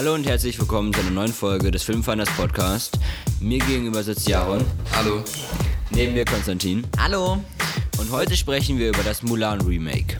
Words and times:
Hallo 0.00 0.14
und 0.14 0.26
herzlich 0.26 0.58
willkommen 0.58 0.94
zu 0.94 1.00
einer 1.00 1.10
neuen 1.10 1.30
Folge 1.30 1.70
des 1.70 1.82
Filmfinders 1.82 2.30
Podcast. 2.30 2.98
Mir 3.38 3.58
gegenüber 3.58 4.02
sitzt 4.02 4.26
Jaron. 4.26 4.64
Hallo. 4.96 5.22
Neben 5.90 6.14
mir 6.14 6.24
Konstantin. 6.24 6.86
Hallo. 6.98 7.44
Und 7.98 8.10
heute 8.10 8.34
sprechen 8.34 8.78
wir 8.78 8.88
über 8.88 9.02
das 9.02 9.22
Mulan 9.22 9.60
Remake. 9.60 10.16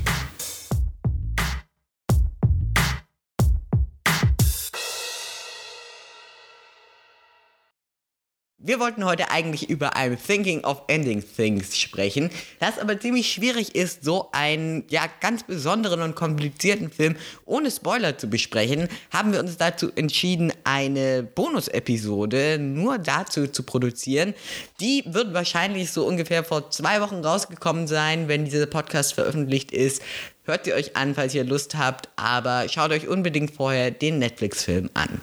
Wir 8.71 8.79
wollten 8.79 9.05
heute 9.05 9.33
eigentlich 9.33 9.69
über 9.69 9.97
I'm 9.97 10.17
Thinking 10.17 10.63
of 10.63 10.83
Ending 10.87 11.25
Things 11.25 11.77
sprechen, 11.77 12.31
das 12.61 12.79
aber 12.79 13.01
ziemlich 13.01 13.33
schwierig 13.33 13.75
ist, 13.75 14.05
so 14.05 14.29
einen 14.31 14.85
ja 14.91 15.07
ganz 15.21 15.43
besonderen 15.43 16.03
und 16.03 16.15
komplizierten 16.15 16.89
Film 16.89 17.17
ohne 17.47 17.73
Spoiler 17.73 18.17
zu 18.17 18.31
besprechen, 18.31 18.87
haben 19.13 19.33
wir 19.33 19.41
uns 19.41 19.57
dazu 19.57 19.91
entschieden, 19.97 20.53
eine 20.63 21.25
Bonus-Episode 21.25 22.59
nur 22.61 22.99
dazu 22.99 23.49
zu 23.49 23.65
produzieren. 23.65 24.35
Die 24.79 25.03
wird 25.05 25.35
wahrscheinlich 25.35 25.91
so 25.91 26.07
ungefähr 26.07 26.45
vor 26.45 26.71
zwei 26.71 27.01
Wochen 27.01 27.25
rausgekommen 27.25 27.89
sein, 27.89 28.29
wenn 28.29 28.45
dieser 28.45 28.67
Podcast 28.67 29.15
veröffentlicht 29.15 29.73
ist. 29.73 30.01
Hört 30.45 30.67
sie 30.67 30.75
euch 30.75 30.97
an, 30.97 31.17
falls 31.17 31.35
ihr 31.35 31.43
Lust 31.43 31.75
habt, 31.77 32.09
aber 32.15 32.69
schaut 32.69 32.93
euch 32.93 33.09
unbedingt 33.09 33.51
vorher 33.51 33.91
den 33.91 34.21
Netflix-Film 34.21 34.91
an. 34.95 35.21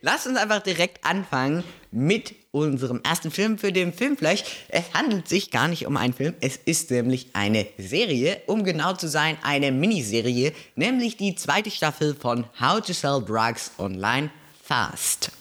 Lasst 0.00 0.28
uns 0.28 0.38
einfach 0.38 0.62
direkt 0.62 1.04
anfangen 1.04 1.64
mit 1.90 2.32
unserem 2.52 3.00
ersten 3.02 3.32
Film 3.32 3.58
für 3.58 3.72
den 3.72 3.92
Filmflash. 3.92 4.44
Es 4.68 4.84
handelt 4.94 5.28
sich 5.28 5.50
gar 5.50 5.66
nicht 5.66 5.88
um 5.88 5.96
einen 5.96 6.14
Film, 6.14 6.34
es 6.40 6.54
ist 6.54 6.92
nämlich 6.92 7.30
eine 7.32 7.66
Serie, 7.78 8.40
um 8.46 8.62
genau 8.62 8.92
zu 8.92 9.08
sein, 9.08 9.36
eine 9.42 9.72
Miniserie, 9.72 10.52
nämlich 10.76 11.16
die 11.16 11.34
zweite 11.34 11.72
Staffel 11.72 12.14
von 12.14 12.44
How 12.60 12.80
to 12.80 12.92
Sell 12.92 13.20
Drugs 13.26 13.72
Online 13.76 14.30
Fast. 14.62 15.32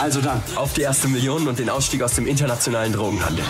Also 0.00 0.22
dann, 0.22 0.42
auf 0.54 0.72
die 0.72 0.82
erste 0.82 1.08
Million 1.08 1.46
und 1.46 1.58
den 1.58 1.68
Ausstieg 1.68 2.02
aus 2.02 2.14
dem 2.14 2.26
internationalen 2.26 2.94
Drogenhandel. 2.94 3.44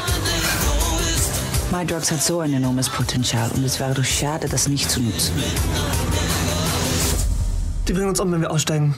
My 1.70 1.86
Drugs 1.86 2.10
hat 2.10 2.22
so 2.24 2.40
ein 2.40 2.54
enormes 2.54 2.88
Potenzial 2.88 3.50
und 3.52 3.62
es 3.64 3.78
wäre 3.78 3.94
doch 3.94 4.04
schade, 4.04 4.48
das 4.48 4.66
nicht 4.66 4.90
zu 4.90 5.00
nutzen. 5.00 5.32
Die 7.86 7.92
bringen 7.92 8.08
uns 8.08 8.20
um, 8.20 8.32
wenn 8.32 8.40
wir 8.40 8.50
aussteigen. 8.50 8.94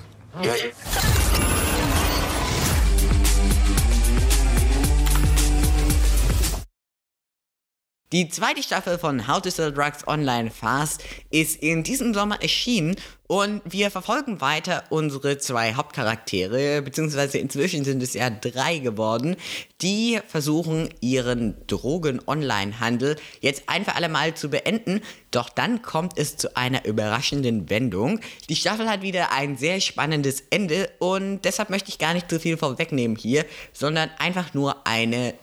Die 8.12 8.28
zweite 8.28 8.62
Staffel 8.62 9.00
von 9.00 9.26
How 9.26 9.42
to 9.42 9.50
Sell 9.50 9.72
Drugs 9.72 10.06
Online 10.06 10.52
Fast 10.52 11.02
ist 11.32 11.60
in 11.60 11.82
diesem 11.82 12.14
Sommer 12.14 12.40
erschienen 12.40 12.94
und 13.26 13.62
wir 13.64 13.90
verfolgen 13.90 14.40
weiter 14.40 14.84
unsere 14.90 15.38
zwei 15.38 15.74
Hauptcharaktere, 15.74 16.82
beziehungsweise 16.82 17.38
inzwischen 17.38 17.82
sind 17.82 18.00
es 18.04 18.14
ja 18.14 18.30
drei 18.30 18.78
geworden, 18.78 19.34
die 19.82 20.20
versuchen, 20.28 20.88
ihren 21.00 21.56
Drogen-Online-Handel 21.66 23.16
jetzt 23.40 23.64
ein 23.66 23.84
für 23.84 23.96
alle 23.96 24.08
Mal 24.08 24.34
zu 24.34 24.50
beenden. 24.50 25.00
Doch 25.32 25.48
dann 25.48 25.82
kommt 25.82 26.16
es 26.16 26.36
zu 26.36 26.56
einer 26.56 26.84
überraschenden 26.84 27.68
Wendung. 27.70 28.20
Die 28.48 28.54
Staffel 28.54 28.88
hat 28.88 29.02
wieder 29.02 29.32
ein 29.32 29.56
sehr 29.56 29.80
spannendes 29.80 30.44
Ende 30.50 30.90
und 31.00 31.40
deshalb 31.42 31.70
möchte 31.70 31.88
ich 31.88 31.98
gar 31.98 32.14
nicht 32.14 32.30
zu 32.30 32.38
viel 32.38 32.56
vorwegnehmen 32.56 33.16
hier, 33.16 33.44
sondern 33.72 34.10
einfach 34.20 34.54
nur 34.54 34.86
eine 34.86 35.34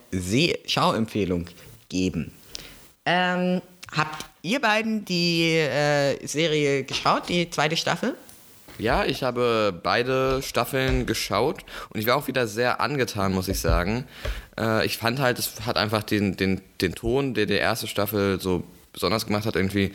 Schauempfehlung 0.65 1.47
geben. 1.89 2.31
Ähm, 3.05 3.61
habt 3.95 4.25
ihr 4.41 4.61
beiden 4.61 5.05
die 5.05 5.57
äh, 5.57 6.25
Serie 6.25 6.83
geschaut, 6.83 7.29
die 7.29 7.49
zweite 7.49 7.77
Staffel? 7.77 8.15
Ja, 8.79 9.05
ich 9.05 9.21
habe 9.23 9.79
beide 9.83 10.41
Staffeln 10.41 11.05
geschaut 11.05 11.63
und 11.89 11.99
ich 11.99 12.07
war 12.07 12.15
auch 12.15 12.27
wieder 12.27 12.47
sehr 12.47 12.81
angetan, 12.81 13.33
muss 13.33 13.47
ich 13.47 13.59
sagen. 13.59 14.05
Äh, 14.57 14.85
ich 14.85 14.97
fand 14.97 15.19
halt, 15.19 15.37
es 15.37 15.65
hat 15.65 15.77
einfach 15.77 16.03
den, 16.03 16.37
den, 16.37 16.61
den 16.81 16.95
Ton, 16.95 17.33
der 17.35 17.45
die 17.45 17.53
erste 17.53 17.87
Staffel 17.87 18.39
so 18.41 18.63
besonders 18.93 19.25
gemacht 19.25 19.45
hat, 19.45 19.55
irgendwie 19.55 19.91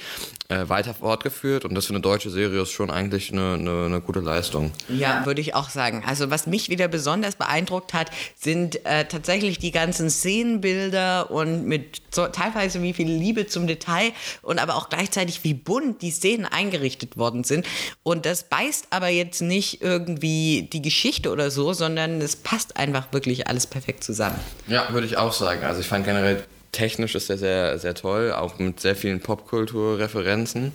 äh, 0.48 0.69
weiter 0.69 0.92
fortgeführt. 0.92 1.64
Und 1.64 1.75
das 1.75 1.86
für 1.86 1.92
eine 1.92 2.00
deutsche 2.00 2.31
Serie 2.31 2.62
ist 2.62 2.72
schon 2.72 2.91
eigentlich 2.91 3.32
eine, 3.32 3.54
eine, 3.54 3.86
eine, 3.86 4.00
gute 4.00 4.20
Leistung. 4.20 4.72
Ja, 4.88 5.25
würde 5.25 5.41
ich 5.41 5.54
auch 5.54 5.70
sagen. 5.70 6.03
Also 6.04 6.31
was 6.31 6.47
mich 6.47 6.69
wieder 6.69 6.88
besonders 6.88 7.37
beeindruckt 7.37 7.94
hat, 7.94 8.10
sind 8.37 8.84
äh, 8.84 9.04
tatsächlich 9.04 9.58
die 9.58 9.70
ganzen 9.70 10.10
Szenenbilder 10.10 11.31
und 11.31 11.64
mit 11.64 12.03
so, 12.10 12.26
teilweise 12.26 12.82
wie 12.82 12.92
viel 12.92 13.08
Liebe 13.08 13.47
zum 13.47 13.66
Detail 13.66 14.12
und 14.42 14.58
aber 14.58 14.75
auch 14.75 14.88
gleichzeitig 14.88 15.44
wie 15.44 15.54
bunt 15.54 16.03
die 16.03 16.10
Szenen 16.10 16.44
eingerichtet 16.44 17.16
worden 17.16 17.44
sind. 17.44 17.66
Und 18.03 18.26
das 18.26 18.44
beißt 18.44 18.88
aber 18.91 19.08
jetzt 19.08 19.41
nicht 19.41 19.81
irgendwie 19.81 20.69
die 20.72 20.82
Geschichte 20.82 21.31
oder 21.31 21.50
so, 21.50 21.72
sondern 21.72 22.20
es 22.20 22.34
passt 22.34 22.76
einfach 22.76 23.12
wirklich 23.12 23.47
alles 23.47 23.66
perfekt 23.66 24.03
zusammen. 24.03 24.38
Ja, 24.66 24.92
würde 24.92 25.06
ich 25.06 25.16
auch 25.16 25.32
sagen. 25.32 25.62
Also 25.64 25.81
ich 25.81 25.87
fand 25.87 26.04
generell 26.04 26.44
technisch 26.78 27.16
ist 27.16 27.28
er 27.28 27.38
sehr, 27.38 27.78
sehr 27.80 27.94
toll, 27.94 28.32
auch 28.32 28.60
mit 28.60 28.78
sehr 28.78 28.94
vielen 28.94 29.20
Popkulturreferenzen. 29.20 30.72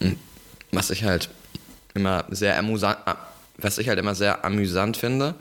Hm, 0.00 0.18
was 0.70 0.90
ich 0.90 1.04
halt 1.04 1.30
immer 1.94 2.26
sehr 2.28 2.58
amüsant, 2.58 2.98
was 3.56 3.78
ich 3.78 3.88
halt 3.88 3.98
immer 3.98 4.14
sehr 4.14 4.44
amüsant 4.44 4.98
finde. 4.98 5.34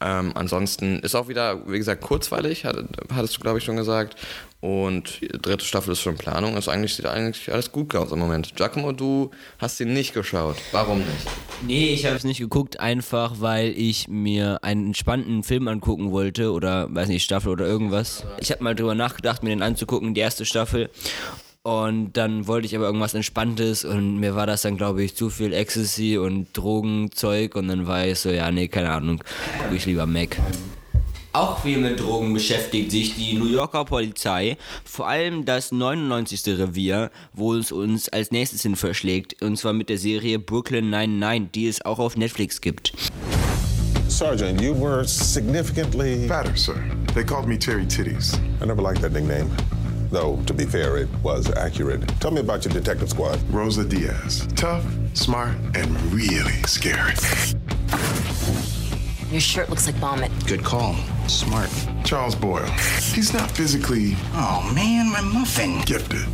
Ähm, 0.00 0.32
ansonsten 0.34 0.98
ist 1.00 1.14
auch 1.14 1.28
wieder, 1.28 1.66
wie 1.68 1.78
gesagt, 1.78 2.02
kurzweilig, 2.02 2.64
hat, 2.64 2.76
hattest 3.14 3.36
du, 3.36 3.40
glaube 3.40 3.58
ich, 3.58 3.64
schon 3.64 3.76
gesagt. 3.76 4.16
Und 4.60 5.20
dritte 5.42 5.64
Staffel 5.64 5.92
ist 5.92 6.00
schon 6.00 6.14
in 6.14 6.18
Planung. 6.18 6.54
Also 6.54 6.70
eigentlich 6.70 6.94
sieht 6.94 7.04
eigentlich 7.04 7.52
alles 7.52 7.70
gut 7.70 7.94
aus 7.94 8.12
im 8.12 8.18
Moment. 8.18 8.56
Giacomo, 8.56 8.92
du 8.92 9.30
hast 9.58 9.78
ihn 9.80 9.92
nicht 9.92 10.14
geschaut. 10.14 10.56
Warum 10.72 11.00
nicht? 11.00 11.26
Nee, 11.66 11.92
ich 11.92 12.06
habe 12.06 12.16
es 12.16 12.24
nicht 12.24 12.38
geguckt, 12.38 12.80
einfach 12.80 13.34
weil 13.40 13.68
ich 13.76 14.08
mir 14.08 14.64
einen 14.64 14.86
entspannten 14.86 15.42
Film 15.42 15.68
angucken 15.68 16.12
wollte 16.12 16.50
oder, 16.52 16.86
weiß 16.94 17.08
nicht, 17.08 17.24
Staffel 17.24 17.52
oder 17.52 17.66
irgendwas. 17.66 18.24
Ich 18.40 18.50
habe 18.50 18.64
mal 18.64 18.74
drüber 18.74 18.94
nachgedacht, 18.94 19.42
mir 19.42 19.50
den 19.50 19.60
anzugucken, 19.62 20.14
die 20.14 20.22
erste 20.22 20.46
Staffel. 20.46 20.88
Und 21.66 22.12
dann 22.12 22.46
wollte 22.46 22.66
ich 22.66 22.76
aber 22.76 22.84
irgendwas 22.84 23.14
Entspanntes 23.14 23.86
und 23.86 24.20
mir 24.20 24.34
war 24.36 24.46
das 24.46 24.60
dann, 24.60 24.76
glaube 24.76 25.02
ich, 25.02 25.16
zu 25.16 25.30
viel 25.30 25.54
Ecstasy 25.54 26.18
und 26.18 26.48
Drogenzeug 26.52 27.56
und 27.56 27.68
dann 27.68 27.86
war 27.86 28.06
ich 28.06 28.18
so, 28.18 28.28
ja, 28.28 28.50
nee, 28.50 28.68
keine 28.68 28.90
Ahnung, 28.90 29.22
gucke 29.62 29.74
ich 29.74 29.86
lieber 29.86 30.04
Mac. 30.04 30.36
Auch 31.32 31.62
viel 31.62 31.78
mit 31.78 31.98
Drogen 31.98 32.34
beschäftigt 32.34 32.90
sich 32.90 33.14
die 33.16 33.38
New 33.38 33.46
Yorker 33.46 33.86
Polizei, 33.86 34.58
vor 34.84 35.08
allem 35.08 35.46
das 35.46 35.72
99. 35.72 36.58
Revier, 36.58 37.10
wo 37.32 37.54
es 37.54 37.72
uns 37.72 38.10
als 38.10 38.30
nächstes 38.30 38.60
hin 38.60 38.76
verschlägt, 38.76 39.42
und 39.42 39.56
zwar 39.56 39.72
mit 39.72 39.88
der 39.88 39.96
Serie 39.96 40.38
Brooklyn 40.38 40.90
99, 40.90 41.50
die 41.52 41.66
es 41.66 41.82
auch 41.82 41.98
auf 41.98 42.18
Netflix 42.18 42.60
gibt. 42.60 42.92
Sergeant, 44.08 44.60
you 44.60 44.74
were 44.78 45.02
significantly 45.08 46.28
fatter, 46.28 46.54
sir. 46.54 46.76
They 47.14 47.24
called 47.24 47.48
me 47.48 47.58
Terry 47.58 47.86
Titties. 47.86 48.38
I 48.60 48.66
never 48.66 48.82
liked 48.82 49.00
that 49.00 49.12
nickname. 49.12 49.50
Though, 50.14 50.36
to 50.46 50.54
be 50.54 50.64
fair, 50.64 50.96
it 50.96 51.08
was 51.24 51.50
accurate. 51.56 52.06
Tell 52.20 52.30
me 52.30 52.38
about 52.38 52.64
your 52.64 52.72
detective 52.72 53.10
squad. 53.10 53.36
Rosa 53.52 53.84
Diaz. 53.84 54.46
Tough, 54.54 54.86
smart, 55.12 55.56
and 55.74 55.90
really 56.12 56.52
scary. 56.68 57.14
Your 59.32 59.40
shirt 59.40 59.70
looks 59.70 59.86
like 59.86 59.96
vomit. 59.96 60.30
Good 60.46 60.62
call. 60.62 60.94
Smart. 61.26 61.68
Charles 62.04 62.36
Boyle. 62.36 62.64
He's 63.12 63.34
not 63.34 63.50
physically. 63.50 64.12
Oh, 64.34 64.70
man, 64.72 65.10
my 65.10 65.20
muffin. 65.20 65.80
Gifted. 65.80 66.28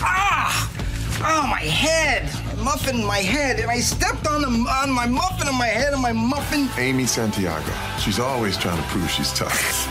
Ah! 0.00 0.70
Oh, 1.18 1.48
my 1.48 1.62
head! 1.62 2.32
My 2.58 2.62
muffin 2.62 3.04
my 3.04 3.18
head, 3.18 3.58
and 3.58 3.68
I 3.68 3.80
stepped 3.80 4.28
on, 4.28 4.42
the, 4.42 4.70
on 4.70 4.88
my 4.92 5.06
muffin 5.06 5.48
on 5.48 5.56
my 5.56 5.66
head 5.66 5.92
and 5.92 6.00
my 6.00 6.12
muffin. 6.12 6.68
Amy 6.78 7.06
Santiago. 7.06 7.72
She's 7.98 8.20
always 8.20 8.56
trying 8.56 8.80
to 8.80 8.88
prove 8.90 9.10
she's 9.10 9.32
tough. 9.32 9.88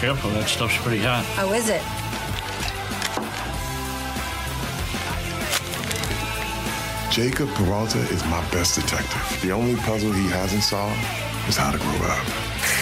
Careful, 0.00 0.30
that 0.30 0.48
stuff's 0.48 0.78
pretty 0.78 1.02
hot. 1.02 1.26
How 1.34 1.52
is 1.52 1.68
it? 1.68 1.82
Jacob 7.18 7.48
Peralta 7.56 7.98
is 8.14 8.24
my 8.26 8.40
best 8.52 8.76
detective. 8.76 9.40
The 9.42 9.50
only 9.50 9.74
puzzle 9.74 10.12
he 10.12 10.28
hasn't 10.28 10.62
solved 10.62 11.00
is 11.48 11.56
how 11.56 11.72
to 11.72 11.78
grow 11.78 12.06
up. 12.06 12.24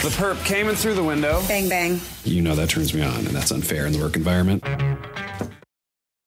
The 0.03 0.11
perp 0.11 0.44
came 0.44 0.69
in 0.69 0.77
through 0.77 0.94
the 0.94 1.03
window. 1.03 1.41
Bang, 1.49 1.71
bang. 1.71 2.03
You 2.25 2.43
know 2.43 2.55
that 2.55 2.69
turns 2.69 2.93
me 2.93 3.00
on, 3.00 3.17
and 3.17 3.35
that's 3.35 3.50
unfair 3.50 3.87
in 3.87 3.94
the 3.94 3.99
work 3.99 4.15
environment. 4.15 4.62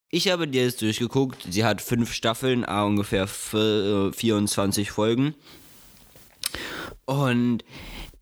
Ich 0.09 0.27
habe 0.27 0.47
die 0.47 0.57
jetzt 0.57 0.81
durchgeguckt. 0.81 1.45
Sie 1.51 1.63
hat 1.63 1.83
fünf 1.83 2.11
Staffeln, 2.11 2.65
ungefähr 2.65 3.27
24 3.27 4.89
Folgen. 4.89 5.35
Und 7.05 7.63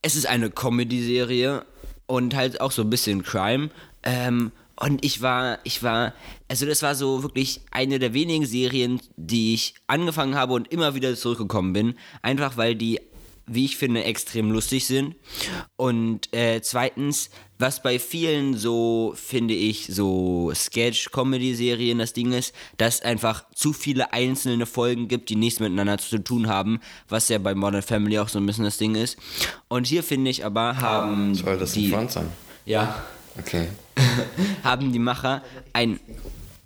es 0.02 0.18
ist 0.18 0.26
eine 0.26 0.50
Comedy-Serie 0.50 1.66
und 2.08 2.36
halt 2.36 2.60
auch 2.60 2.72
so 2.74 2.82
ein 2.82 2.90
bisschen 2.90 3.24
Crime. 3.24 3.70
Ähm, 4.04 4.52
und 4.80 5.04
ich 5.04 5.22
war, 5.22 5.60
ich 5.64 5.84
war, 5.84 6.14
also 6.48 6.66
das 6.66 6.82
war 6.82 6.96
so 6.96 7.24
wirklich 7.24 7.62
eine 7.72 8.00
der 8.00 8.14
wenigen 8.14 8.46
Serien, 8.46 9.02
die 9.16 9.54
ich 9.54 9.74
angefangen 9.88 10.36
habe 10.36 10.54
und 10.54 10.72
immer 10.72 10.96
wieder 10.96 11.16
zurückgekommen 11.16 11.74
bin. 11.74 11.96
Einfach 12.22 12.58
weil 12.58 12.76
die 12.76 13.00
wie 13.48 13.64
ich 13.64 13.78
finde, 13.78 14.04
extrem 14.04 14.52
lustig 14.52 14.86
sind. 14.86 15.16
Und 15.78 16.34
äh, 16.34 16.62
zweitens, 16.62 17.30
was 17.58 17.82
bei 17.82 17.98
vielen 17.98 18.58
so, 18.58 19.14
finde 19.16 19.54
ich, 19.54 19.88
so 19.88 20.52
Sketch-Comedy-Serien 20.54 21.98
das 21.98 22.12
Ding 22.12 22.34
ist, 22.34 22.54
dass 22.78 23.02
einfach 23.02 23.46
zu 23.56 23.72
viele 23.72 24.12
einzelne 24.12 24.66
Folgen 24.66 25.08
gibt, 25.08 25.30
die 25.30 25.38
nichts 25.38 25.62
miteinander 25.62 25.98
zu 25.98 26.20
tun 26.20 26.48
haben, 26.48 26.82
was 27.08 27.30
ja 27.30 27.38
bei 27.38 27.56
Modern 27.56 27.82
Family 27.82 28.20
auch 28.20 28.30
so 28.30 28.38
ein 28.38 28.46
bisschen 28.46 28.66
das 28.66 28.78
Ding 28.78 28.96
ist. 28.96 29.18
Und 29.70 29.88
hier 29.88 30.04
finde 30.04 30.30
ich 30.30 30.44
aber, 30.44 30.78
haben 30.78 31.34
Soll 31.34 31.58
das 31.58 31.72
die... 31.72 31.88
ein 31.88 31.92
Front 31.92 32.12
sein? 32.12 32.28
Ja. 32.66 33.02
Okay. 33.40 33.68
haben 34.64 34.92
die 34.92 35.00
Macher 35.00 35.44
ein 35.74 36.00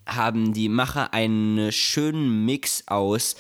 haben 0.08 0.54
die 0.54 0.68
Macher 0.68 1.14
einen 1.14 1.72
schönen 1.72 2.46
Mix 2.46 2.84
aus 2.88 3.36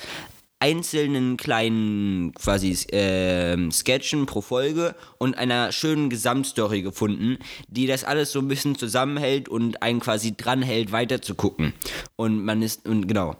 einzelnen 0.61 1.37
kleinen 1.37 2.33
quasi 2.33 2.71
äh, 2.95 3.71
Sketchen 3.71 4.27
pro 4.27 4.41
Folge 4.41 4.95
und 5.17 5.35
einer 5.37 5.71
schönen 5.71 6.09
Gesamtstory 6.09 6.83
gefunden, 6.83 7.39
die 7.67 7.87
das 7.87 8.03
alles 8.03 8.31
so 8.31 8.39
ein 8.39 8.47
bisschen 8.47 8.75
zusammenhält 8.75 9.49
und 9.49 9.81
einen 9.81 9.99
quasi 9.99 10.37
dranhält, 10.37 10.91
weiter 10.91 11.21
zu 11.21 11.33
gucken. 11.33 11.73
Und 12.15 12.45
man 12.45 12.61
ist, 12.61 12.87
und 12.87 13.07
genau. 13.07 13.35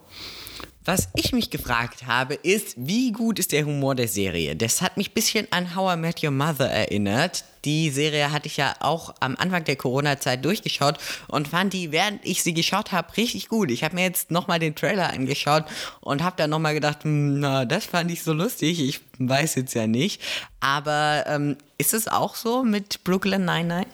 Was 0.84 1.10
ich 1.14 1.32
mich 1.32 1.52
gefragt 1.52 2.08
habe, 2.08 2.34
ist, 2.34 2.74
wie 2.76 3.12
gut 3.12 3.38
ist 3.38 3.52
der 3.52 3.66
Humor 3.66 3.94
der 3.94 4.08
Serie? 4.08 4.56
Das 4.56 4.82
hat 4.82 4.98
mich 4.98 5.12
ein 5.12 5.14
bisschen 5.14 5.48
an 5.52 5.76
How 5.76 5.94
I 5.94 5.98
Met 5.98 6.24
Your 6.24 6.32
Mother 6.32 6.72
erinnert. 6.72 7.44
Die 7.66 7.92
Serie 7.92 8.32
hatte 8.32 8.48
ich 8.48 8.58
ja 8.58 8.74
auch 8.80 9.14
am 9.20 9.36
Anfang 9.36 9.64
der 9.64 9.76
Corona-Zeit 9.76 10.44
durchgeschaut 10.44 10.98
und 11.28 11.48
fand 11.48 11.74
die, 11.74 11.92
während 11.92 12.26
ich 12.26 12.42
sie 12.42 12.56
geschaut 12.56 12.92
habe, 12.92 13.16
richtig 13.16 13.48
gut. 13.48 13.70
Ich 13.70 13.84
habe 13.84 13.94
mir 13.94 14.06
jetzt 14.06 14.32
nochmal 14.32 14.58
den 14.58 14.74
Trailer 14.74 15.14
angeschaut 15.14 15.66
und 16.00 16.24
habe 16.24 16.38
dann 16.38 16.50
nochmal 16.50 16.74
gedacht, 16.74 17.04
hm, 17.04 17.40
na, 17.40 17.66
das 17.66 17.86
fand 17.86 18.10
ich 18.10 18.24
so 18.24 18.34
lustig. 18.34 18.80
Ich 18.80 19.02
weiß 19.20 19.54
jetzt 19.54 19.76
ja 19.76 19.86
nicht. 19.86 20.20
Aber 20.62 21.26
ähm, 21.28 21.58
ist 21.78 21.94
es 21.94 22.08
auch 22.08 22.34
so 22.34 22.64
mit 22.64 23.04
Brooklyn 23.04 23.46
Nine-Nine? 23.46 23.86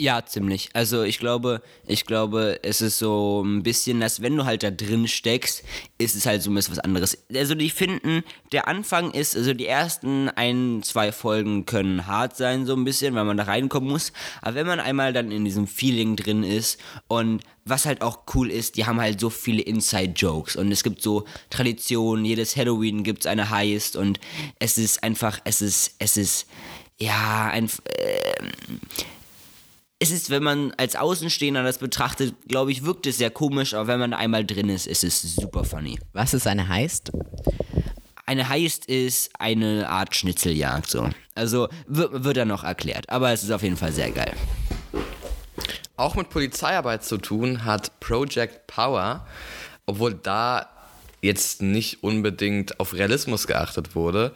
Ja, 0.00 0.24
ziemlich. 0.24 0.70
Also 0.72 1.02
ich 1.02 1.18
glaube, 1.18 1.60
ich 1.86 2.06
glaube, 2.06 2.58
es 2.62 2.80
ist 2.80 2.96
so 2.96 3.42
ein 3.44 3.62
bisschen, 3.62 4.00
dass 4.00 4.22
wenn 4.22 4.34
du 4.34 4.46
halt 4.46 4.62
da 4.62 4.70
drin 4.70 5.06
steckst, 5.06 5.62
ist 5.98 6.16
es 6.16 6.24
halt 6.24 6.40
so 6.40 6.50
ein 6.50 6.54
bisschen 6.54 6.72
was 6.72 6.82
anderes. 6.82 7.18
Also 7.34 7.54
die 7.54 7.68
finden, 7.68 8.24
der 8.50 8.66
Anfang 8.66 9.10
ist, 9.10 9.36
also 9.36 9.52
die 9.52 9.66
ersten 9.66 10.30
ein, 10.30 10.80
zwei 10.84 11.12
Folgen 11.12 11.66
können 11.66 12.06
hart 12.06 12.34
sein, 12.34 12.64
so 12.64 12.72
ein 12.72 12.84
bisschen, 12.84 13.14
weil 13.14 13.26
man 13.26 13.36
da 13.36 13.42
reinkommen 13.42 13.90
muss. 13.90 14.14
Aber 14.40 14.54
wenn 14.54 14.66
man 14.66 14.80
einmal 14.80 15.12
dann 15.12 15.30
in 15.30 15.44
diesem 15.44 15.66
Feeling 15.66 16.16
drin 16.16 16.44
ist 16.44 16.80
und 17.06 17.42
was 17.66 17.84
halt 17.84 18.00
auch 18.00 18.20
cool 18.34 18.50
ist, 18.50 18.78
die 18.78 18.86
haben 18.86 19.02
halt 19.02 19.20
so 19.20 19.28
viele 19.28 19.60
Inside-Jokes 19.60 20.56
und 20.56 20.72
es 20.72 20.82
gibt 20.82 21.02
so 21.02 21.26
Traditionen, 21.50 22.24
jedes 22.24 22.56
Halloween 22.56 23.04
gibt 23.04 23.20
es 23.20 23.26
eine 23.26 23.50
Heist 23.50 23.96
und 23.96 24.18
es 24.58 24.78
ist 24.78 25.02
einfach, 25.02 25.40
es 25.44 25.60
ist, 25.60 25.96
es 25.98 26.16
ist, 26.16 26.46
ja, 26.98 27.50
ein, 27.52 27.66
äh, 27.66 28.44
es 30.02 30.10
ist, 30.10 30.30
wenn 30.30 30.42
man 30.42 30.72
als 30.78 30.96
Außenstehender 30.96 31.62
das 31.62 31.78
betrachtet, 31.78 32.34
glaube 32.48 32.72
ich, 32.72 32.84
wirkt 32.84 33.06
es 33.06 33.18
sehr 33.18 33.30
komisch, 33.30 33.74
aber 33.74 33.86
wenn 33.86 34.00
man 34.00 34.14
einmal 34.14 34.46
drin 34.46 34.70
ist, 34.70 34.86
ist 34.86 35.04
es 35.04 35.36
super 35.36 35.62
funny. 35.62 35.98
Was 36.14 36.32
ist 36.32 36.46
eine 36.46 36.68
Heist? 36.68 37.12
Eine 38.24 38.48
Heist 38.48 38.86
ist 38.86 39.30
eine 39.38 39.88
Art 39.90 40.16
Schnitzeljagd, 40.16 40.88
so. 40.88 41.10
Also 41.34 41.68
wird, 41.86 42.24
wird 42.24 42.38
dann 42.38 42.48
noch 42.48 42.64
erklärt, 42.64 43.10
aber 43.10 43.30
es 43.30 43.42
ist 43.42 43.50
auf 43.50 43.62
jeden 43.62 43.76
Fall 43.76 43.92
sehr 43.92 44.10
geil. 44.10 44.32
Auch 45.96 46.14
mit 46.14 46.30
Polizeiarbeit 46.30 47.04
zu 47.04 47.18
tun 47.18 47.66
hat 47.66 48.00
Project 48.00 48.66
Power, 48.68 49.26
obwohl 49.84 50.14
da 50.14 50.66
jetzt 51.20 51.60
nicht 51.60 52.02
unbedingt 52.02 52.80
auf 52.80 52.94
Realismus 52.94 53.46
geachtet 53.46 53.94
wurde. 53.94 54.32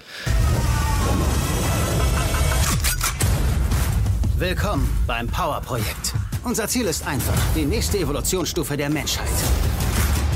Willkommen 4.37 4.91
beim 5.07 5.29
Power-Projekt. 5.29 6.13
Unser 6.43 6.67
Ziel 6.67 6.87
ist 6.87 7.07
einfach, 7.07 7.39
die 7.55 7.65
nächste 7.65 7.99
Evolutionsstufe 7.99 8.77
der 8.77 8.91
Menschheit. 8.91 9.29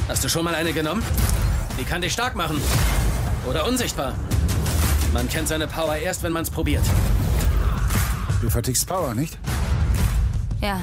Hast 0.06 0.22
du 0.22 0.28
schon 0.28 0.44
mal 0.44 0.54
eine 0.54 0.72
genommen? 0.72 1.02
Die 1.80 1.82
kann 1.82 2.00
dich 2.00 2.12
stark 2.12 2.36
machen. 2.36 2.60
Oder 3.50 3.66
unsichtbar. 3.66 4.14
Man 5.12 5.28
kennt 5.28 5.48
seine 5.48 5.66
Power 5.66 5.96
erst, 5.96 6.22
wenn 6.22 6.30
man 6.30 6.44
es 6.44 6.50
probiert. 6.50 6.84
Du 8.40 8.48
vertickst 8.48 8.86
Power, 8.86 9.16
nicht? 9.16 9.36
Ja. 10.60 10.80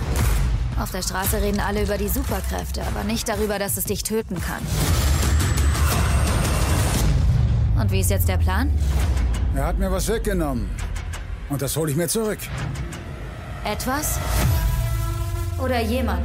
Auf 0.78 0.92
der 0.92 1.02
Straße 1.02 1.42
reden 1.42 1.62
alle 1.62 1.84
über 1.84 1.98
die 1.98 2.10
Superkräfte, 2.10 2.84
aber 2.86 3.06
nicht 3.06 3.30
darüber, 3.30 3.60
dass 3.60 3.78
es 3.78 3.86
dich 3.86 4.04
töten 4.04 4.42
kann. 4.42 4.62
Und 7.80 7.92
wie 7.92 8.02
ist 8.02 8.10
jetzt 8.10 8.28
der 8.28 8.38
Plan? 8.38 8.70
Er 9.56 9.68
hat 9.68 9.80
mir 9.80 9.90
was 9.90 10.10
weggenommen. 10.10 10.70
Und 11.48 11.62
das 11.62 11.78
hole 11.78 11.92
ich 11.92 11.96
mir 11.96 12.10
zurück. 12.10 12.40
Etwas? 13.66 14.20
Oder 15.60 15.82
jemand? 15.82 16.22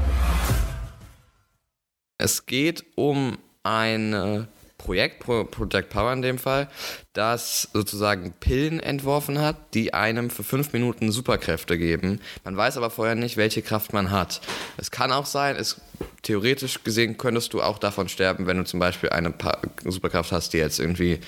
Es 2.19 2.45
geht 2.45 2.85
um 2.97 3.39
ein 3.63 4.13
äh, 4.13 4.45
Projekt, 4.77 5.21
Pro 5.21 5.45
Project 5.45 5.89
Power 5.89 6.13
in 6.13 6.21
dem 6.21 6.37
Fall, 6.37 6.69
das 7.15 7.71
sozusagen 7.73 8.35
Pillen 8.41 8.79
entworfen 8.79 9.41
hat, 9.41 9.57
die 9.73 9.95
einem 9.95 10.29
für 10.29 10.45
fünf 10.45 10.75
Minuten 10.75 11.11
Superkräfte 11.13 11.79
geben. 11.79 12.21
Man 12.45 12.59
weiß 12.59 12.77
aber 12.77 12.91
vorher 12.91 13.15
nicht, 13.15 13.39
welche 13.39 13.63
Kraft 13.63 13.95
man 13.95 14.11
hat. 14.11 14.43
Es 14.77 14.91
kann 14.91 15.11
auch 15.11 15.25
sein, 15.25 15.57
es, 15.57 15.81
theoretisch 16.21 16.85
gesehen 16.85 17.17
könntest 17.17 17.55
du 17.55 17.63
auch 17.63 17.79
davon 17.79 18.11
sterben, 18.11 18.47
wenn 18.47 18.59
du 18.59 18.65
zum 18.65 18.81
Beispiel 18.81 19.09
eine 19.09 19.31
pa 19.31 19.57
Superkraft 19.87 20.31
hast, 20.31 20.53
die 20.53 20.59
jetzt 20.59 20.79
irgendwie 20.79 21.21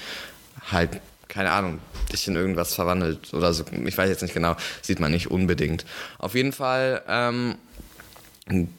halt 0.71 1.01
keine 1.33 1.51
Ahnung, 1.51 1.79
dich 2.13 2.29
in 2.29 2.37
irgendwas 2.37 2.75
verwandelt 2.75 3.33
oder 3.35 3.53
so. 3.53 3.65
Ich 3.85 3.97
weiß 3.97 4.09
jetzt 4.09 4.23
nicht 4.23 4.35
genau, 4.35 4.57
sieht 4.81 5.01
man 5.01 5.13
nicht 5.13 5.31
unbedingt. 5.31 5.85
Auf 6.19 6.35
jeden 6.35 6.53
Fall 6.53 7.03
ähm, 7.09 7.57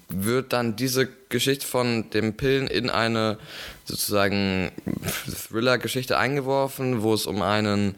wird 0.10 0.54
dann 0.54 0.76
diese 0.76 1.08
Geschichte 1.30 1.66
von 1.66 2.10
den 2.12 2.36
Pillen 2.36 2.68
in 2.68 2.90
eine 2.90 3.38
sozusagen 3.86 4.72
Thriller-Geschichte 5.48 6.18
eingeworfen, 6.18 7.02
wo 7.02 7.14
es 7.14 7.26
um 7.26 7.42
einen 7.42 7.96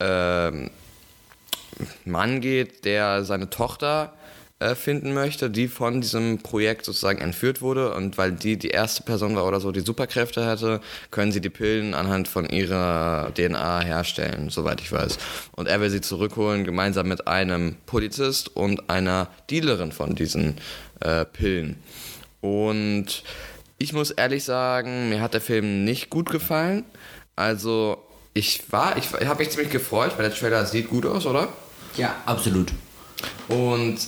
ähm, 0.00 0.70
Mann 2.04 2.40
geht, 2.40 2.84
der 2.84 3.24
seine 3.24 3.50
Tochter 3.50 4.12
äh, 4.64 4.74
finden 4.74 5.12
möchte, 5.12 5.50
die 5.50 5.68
von 5.68 6.00
diesem 6.00 6.38
Projekt 6.38 6.86
sozusagen 6.86 7.20
entführt 7.20 7.60
wurde. 7.60 7.92
Und 7.92 8.16
weil 8.16 8.32
die 8.32 8.56
die 8.56 8.70
erste 8.70 9.02
Person 9.02 9.36
war 9.36 9.46
oder 9.46 9.60
so, 9.60 9.72
die 9.72 9.80
Superkräfte 9.80 10.46
hatte, 10.46 10.80
können 11.10 11.32
sie 11.32 11.42
die 11.42 11.50
Pillen 11.50 11.92
anhand 11.92 12.28
von 12.28 12.48
ihrer 12.48 13.30
DNA 13.34 13.80
herstellen, 13.80 14.48
soweit 14.48 14.80
ich 14.80 14.90
weiß. 14.90 15.18
Und 15.52 15.68
er 15.68 15.82
will 15.82 15.90
sie 15.90 16.00
zurückholen, 16.00 16.64
gemeinsam 16.64 17.08
mit 17.08 17.28
einem 17.28 17.76
Polizist 17.84 18.56
und 18.56 18.88
einer 18.88 19.28
Dealerin 19.50 19.92
von 19.92 20.14
diesen 20.14 20.56
äh, 21.00 21.26
Pillen. 21.26 21.76
Und 22.40 23.22
ich 23.76 23.92
muss 23.92 24.12
ehrlich 24.12 24.44
sagen, 24.44 25.10
mir 25.10 25.20
hat 25.20 25.34
der 25.34 25.42
Film 25.42 25.84
nicht 25.84 26.08
gut 26.08 26.30
gefallen. 26.30 26.84
Also, 27.36 28.02
ich 28.32 28.72
war, 28.72 28.96
ich, 28.96 29.08
ich 29.20 29.26
habe 29.26 29.42
mich 29.42 29.50
ziemlich 29.50 29.70
gefreut, 29.70 30.12
weil 30.16 30.30
der 30.30 30.34
Trailer 30.34 30.64
sieht 30.64 30.88
gut 30.88 31.04
aus, 31.04 31.26
oder? 31.26 31.48
Ja, 31.98 32.14
absolut. 32.24 32.72
Und 33.48 33.98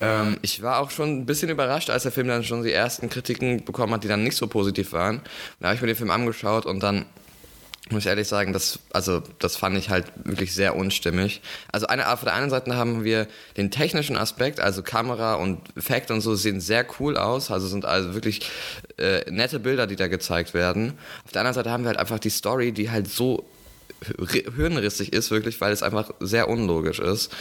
ähm, 0.00 0.38
ich 0.42 0.62
war 0.62 0.80
auch 0.80 0.90
schon 0.90 1.20
ein 1.20 1.26
bisschen 1.26 1.48
überrascht, 1.48 1.90
als 1.90 2.02
der 2.02 2.12
Film 2.12 2.28
dann 2.28 2.44
schon 2.44 2.62
die 2.62 2.72
ersten 2.72 3.08
Kritiken 3.08 3.64
bekommen 3.64 3.94
hat, 3.94 4.04
die 4.04 4.08
dann 4.08 4.22
nicht 4.22 4.36
so 4.36 4.46
positiv 4.46 4.92
waren. 4.92 5.20
Da 5.60 5.68
habe 5.68 5.76
ich 5.76 5.80
mir 5.80 5.88
den 5.88 5.96
Film 5.96 6.10
angeschaut 6.10 6.66
und 6.66 6.82
dann 6.82 7.06
muss 7.90 8.02
ich 8.02 8.08
ehrlich 8.08 8.26
sagen, 8.26 8.52
das, 8.52 8.80
also, 8.92 9.22
das 9.38 9.54
fand 9.54 9.78
ich 9.78 9.90
halt 9.90 10.06
wirklich 10.24 10.52
sehr 10.54 10.74
unstimmig. 10.74 11.40
Also 11.70 11.86
eine, 11.86 12.10
auf 12.10 12.24
der 12.24 12.34
einen 12.34 12.50
Seite 12.50 12.74
haben 12.74 13.04
wir 13.04 13.28
den 13.56 13.70
technischen 13.70 14.16
Aspekt, 14.16 14.58
also 14.58 14.82
Kamera 14.82 15.34
und 15.34 15.60
Effekt 15.76 16.10
und 16.10 16.20
so 16.20 16.34
sehen 16.34 16.60
sehr 16.60 16.84
cool 16.98 17.16
aus, 17.16 17.50
also 17.50 17.68
sind 17.68 17.84
also 17.84 18.14
wirklich 18.14 18.50
äh, 18.98 19.30
nette 19.30 19.60
Bilder, 19.60 19.86
die 19.86 19.94
da 19.94 20.08
gezeigt 20.08 20.52
werden. 20.52 20.94
Auf 21.24 21.30
der 21.30 21.42
anderen 21.42 21.54
Seite 21.54 21.70
haben 21.70 21.84
wir 21.84 21.88
halt 21.88 21.98
einfach 21.98 22.18
die 22.18 22.30
Story, 22.30 22.72
die 22.72 22.90
halt 22.90 23.08
so 23.08 23.48
hirnrissig 24.56 25.12
ist, 25.12 25.30
wirklich, 25.30 25.60
weil 25.60 25.72
es 25.72 25.82
einfach 25.82 26.10
sehr 26.20 26.48
unlogisch 26.48 26.98
ist. 26.98 27.32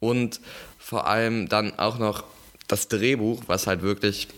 Und 0.00 0.40
vor 0.84 1.06
allem 1.06 1.48
dann 1.48 1.78
auch 1.78 1.98
noch 1.98 2.24
das 2.68 2.88
Drehbuch, 2.88 3.42
was 3.46 3.66
halt 3.66 3.80
wirklich 3.80 4.28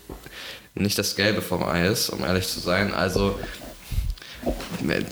nicht 0.75 0.97
das 0.97 1.17
Gelbe 1.17 1.41
vom 1.41 1.61
Ei 1.63 1.87
ist, 1.87 2.09
um 2.09 2.23
ehrlich 2.23 2.47
zu 2.47 2.61
sein. 2.61 2.93
Also, 2.93 3.37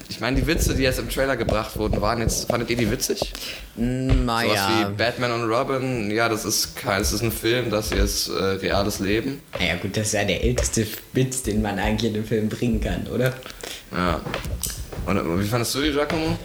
ich 0.07 0.21
meine, 0.21 0.39
die 0.39 0.47
Witze, 0.47 0.75
die 0.75 0.83
jetzt 0.83 0.97
im 0.97 1.09
Trailer 1.09 1.35
gebracht 1.35 1.77
wurden, 1.77 1.99
waren 1.99 2.21
jetzt, 2.21 2.49
fandet 2.49 2.69
ihr 2.69 2.77
die 2.77 2.89
witzig? 2.89 3.33
Naja. 3.75 4.49
Sowas 4.49 4.69
wie 4.69 4.93
Batman 4.95 5.31
und 5.33 5.49
Robin, 5.51 6.09
ja, 6.09 6.29
das 6.29 6.45
ist 6.45 6.77
kein, 6.77 6.99
das 6.99 7.11
ist 7.11 7.21
ein 7.21 7.33
Film, 7.33 7.69
das 7.69 7.89
hier 7.91 8.03
ist 8.03 8.29
äh, 8.29 8.41
reales 8.41 8.99
Leben. 8.99 9.41
Naja, 9.59 9.75
gut, 9.75 9.97
das 9.97 10.07
ist 10.07 10.13
ja 10.13 10.23
der 10.23 10.41
älteste 10.41 10.87
Witz, 11.11 11.43
den 11.43 11.61
man 11.61 11.79
eigentlich 11.79 12.11
in 12.11 12.13
den 12.13 12.25
Film 12.25 12.47
bringen 12.47 12.79
kann, 12.79 13.07
oder? 13.07 13.33
Ja. 13.91 14.21
Und 15.05 15.41
wie 15.41 15.47
fandest 15.47 15.75
du 15.75 15.81
die, 15.81 15.91
Giacomo? 15.91 16.37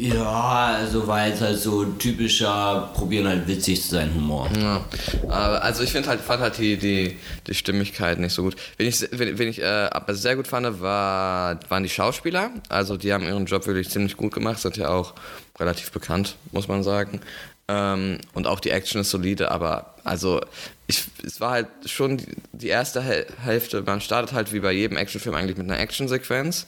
Ja, 0.00 0.76
also 0.78 1.08
war 1.08 1.26
jetzt 1.26 1.40
halt 1.40 1.58
so 1.58 1.84
typischer, 1.84 2.88
probieren 2.94 3.26
halt 3.26 3.48
witzig 3.48 3.82
zu 3.82 3.88
sein 3.88 4.14
Humor. 4.14 4.48
Ja, 4.56 4.84
also 5.28 5.82
ich 5.82 5.90
finde 5.90 6.08
halt, 6.08 6.20
fand 6.20 6.40
halt 6.40 6.56
die, 6.58 6.76
die, 6.76 7.16
die 7.48 7.54
Stimmigkeit 7.54 8.20
nicht 8.20 8.32
so 8.32 8.44
gut. 8.44 8.54
Wen 8.76 8.86
ich, 8.86 9.00
wen, 9.10 9.36
wen 9.38 9.48
ich 9.48 9.60
äh, 9.60 9.88
aber 9.90 10.14
sehr 10.14 10.36
gut 10.36 10.46
fand, 10.46 10.80
war, 10.80 11.58
waren 11.68 11.82
die 11.82 11.88
Schauspieler. 11.88 12.52
Also 12.68 12.96
die 12.96 13.12
haben 13.12 13.24
ihren 13.24 13.46
Job 13.46 13.66
wirklich 13.66 13.90
ziemlich 13.90 14.16
gut 14.16 14.32
gemacht, 14.32 14.60
sind 14.60 14.76
ja 14.76 14.88
auch 14.88 15.14
relativ 15.58 15.90
bekannt, 15.90 16.36
muss 16.52 16.68
man 16.68 16.84
sagen. 16.84 17.20
Ähm, 17.66 18.18
und 18.34 18.46
auch 18.46 18.60
die 18.60 18.70
Action 18.70 19.00
ist 19.00 19.10
solide, 19.10 19.50
aber 19.50 19.94
also 20.04 20.40
ich, 20.86 21.06
es 21.26 21.40
war 21.40 21.50
halt 21.50 21.66
schon 21.86 22.22
die 22.52 22.68
erste 22.68 23.02
Hälfte, 23.02 23.82
man 23.82 24.00
startet 24.00 24.32
halt 24.32 24.52
wie 24.52 24.60
bei 24.60 24.70
jedem 24.70 24.96
Actionfilm 24.96 25.34
eigentlich 25.34 25.56
mit 25.56 25.68
einer 25.68 25.80
Actionsequenz, 25.80 26.66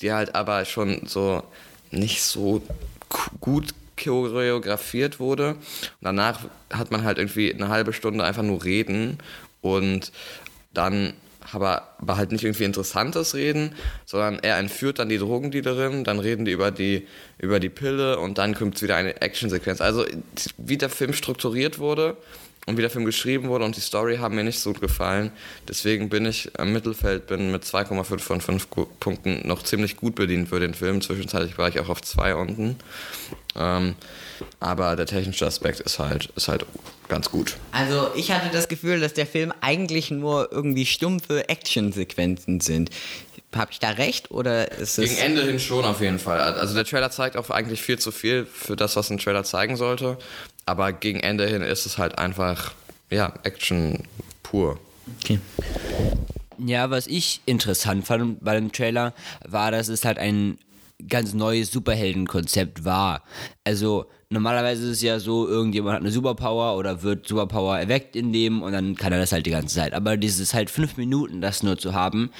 die 0.00 0.12
halt 0.12 0.36
aber 0.36 0.64
schon 0.64 1.02
so 1.06 1.42
nicht 1.90 2.22
so 2.22 2.62
gut 3.40 3.74
choreografiert 3.96 5.18
wurde. 5.18 5.56
Danach 6.00 6.40
hat 6.72 6.90
man 6.90 7.04
halt 7.04 7.18
irgendwie 7.18 7.52
eine 7.52 7.68
halbe 7.68 7.92
Stunde 7.92 8.24
einfach 8.24 8.42
nur 8.42 8.64
reden 8.64 9.18
und 9.60 10.12
dann 10.72 11.14
aber, 11.52 11.94
aber 11.98 12.16
halt 12.16 12.30
nicht 12.30 12.44
irgendwie 12.44 12.64
interessantes 12.64 13.34
Reden, 13.34 13.74
sondern 14.04 14.38
er 14.40 14.58
entführt 14.58 14.98
dann 14.98 15.08
die 15.08 15.18
Drogendealerin, 15.18 16.04
dann 16.04 16.18
reden 16.18 16.44
die 16.44 16.52
über 16.52 16.70
die, 16.70 17.06
über 17.38 17.58
die 17.58 17.70
Pille 17.70 18.18
und 18.18 18.38
dann 18.38 18.54
kommt 18.54 18.82
wieder 18.82 18.96
eine 18.96 19.20
Actionsequenz. 19.22 19.80
Also 19.80 20.04
wie 20.58 20.76
der 20.76 20.90
Film 20.90 21.12
strukturiert 21.12 21.78
wurde 21.78 22.16
und 22.68 22.76
wie 22.76 22.82
der 22.82 22.90
Film 22.90 23.06
geschrieben 23.06 23.48
wurde 23.48 23.64
und 23.64 23.76
die 23.76 23.80
Story 23.80 24.18
haben 24.18 24.34
mir 24.34 24.44
nicht 24.44 24.60
so 24.60 24.74
gut 24.74 24.82
gefallen. 24.82 25.32
Deswegen 25.66 26.10
bin 26.10 26.26
ich 26.26 26.50
am 26.58 26.70
Mittelfeld, 26.70 27.26
bin 27.26 27.50
mit 27.50 27.64
2,5 27.64 28.18
von 28.18 28.40
5 28.42 28.68
Punkten 29.00 29.40
noch 29.48 29.62
ziemlich 29.62 29.96
gut 29.96 30.14
bedient 30.14 30.50
für 30.50 30.60
den 30.60 30.74
Film. 30.74 31.00
Zwischenzeitlich 31.00 31.56
war 31.56 31.70
ich 31.70 31.80
auch 31.80 31.88
auf 31.88 32.02
2 32.02 32.34
unten. 32.34 32.76
Ähm, 33.56 33.94
aber 34.60 34.96
der 34.96 35.06
technische 35.06 35.46
Aspekt 35.46 35.80
ist 35.80 35.98
halt, 35.98 36.26
ist 36.36 36.48
halt 36.48 36.66
ganz 37.08 37.30
gut. 37.30 37.56
Also 37.72 38.10
ich 38.14 38.30
hatte 38.30 38.50
das 38.52 38.68
Gefühl, 38.68 39.00
dass 39.00 39.14
der 39.14 39.26
Film 39.26 39.50
eigentlich 39.62 40.10
nur 40.10 40.52
irgendwie 40.52 40.84
stumpfe 40.84 41.48
Actionsequenzen 41.48 42.60
sind. 42.60 42.90
Habe 43.54 43.72
ich 43.72 43.78
da 43.78 43.90
recht 43.90 44.30
oder 44.30 44.72
ist 44.72 44.98
es. 44.98 45.08
Gegen 45.08 45.20
Ende 45.22 45.42
hin 45.42 45.58
schon 45.58 45.84
auf 45.84 46.00
jeden 46.00 46.18
Fall. 46.18 46.38
Also 46.38 46.74
der 46.74 46.84
Trailer 46.84 47.10
zeigt 47.10 47.36
auch 47.36 47.48
eigentlich 47.50 47.80
viel 47.80 47.98
zu 47.98 48.12
viel 48.12 48.44
für 48.44 48.76
das, 48.76 48.94
was 48.96 49.10
ein 49.10 49.18
Trailer 49.18 49.42
zeigen 49.42 49.76
sollte. 49.76 50.18
Aber 50.66 50.92
gegen 50.92 51.20
Ende 51.20 51.46
hin 51.46 51.62
ist 51.62 51.86
es 51.86 51.96
halt 51.96 52.18
einfach, 52.18 52.72
ja, 53.10 53.32
Action 53.44 54.02
pur. 54.42 54.78
Okay. 55.22 55.40
Ja, 56.58 56.90
was 56.90 57.06
ich 57.06 57.40
interessant 57.46 58.06
fand 58.06 58.44
bei 58.44 58.54
dem 58.54 58.70
Trailer, 58.70 59.14
war, 59.46 59.70
dass 59.70 59.88
es 59.88 60.04
halt 60.04 60.18
ein 60.18 60.58
ganz 61.08 61.32
neues 61.32 61.70
Superheldenkonzept 61.70 62.84
war. 62.84 63.22
Also 63.64 64.06
normalerweise 64.30 64.84
ist 64.84 64.96
es 64.96 65.02
ja 65.02 65.20
so, 65.20 65.48
irgendjemand 65.48 65.94
hat 65.94 66.00
eine 66.02 66.10
Superpower 66.10 66.76
oder 66.76 67.02
wird 67.02 67.26
Superpower 67.26 67.78
erweckt 67.78 68.16
in 68.16 68.32
dem 68.32 68.62
und 68.62 68.72
dann 68.72 68.96
kann 68.96 69.12
er 69.12 69.20
das 69.20 69.32
halt 69.32 69.46
die 69.46 69.50
ganze 69.50 69.76
Zeit. 69.76 69.94
Aber 69.94 70.16
dieses 70.16 70.54
halt 70.54 70.70
fünf 70.70 70.96
Minuten, 70.96 71.40
das 71.40 71.62
nur 71.62 71.78
zu 71.78 71.94
haben, 71.94 72.30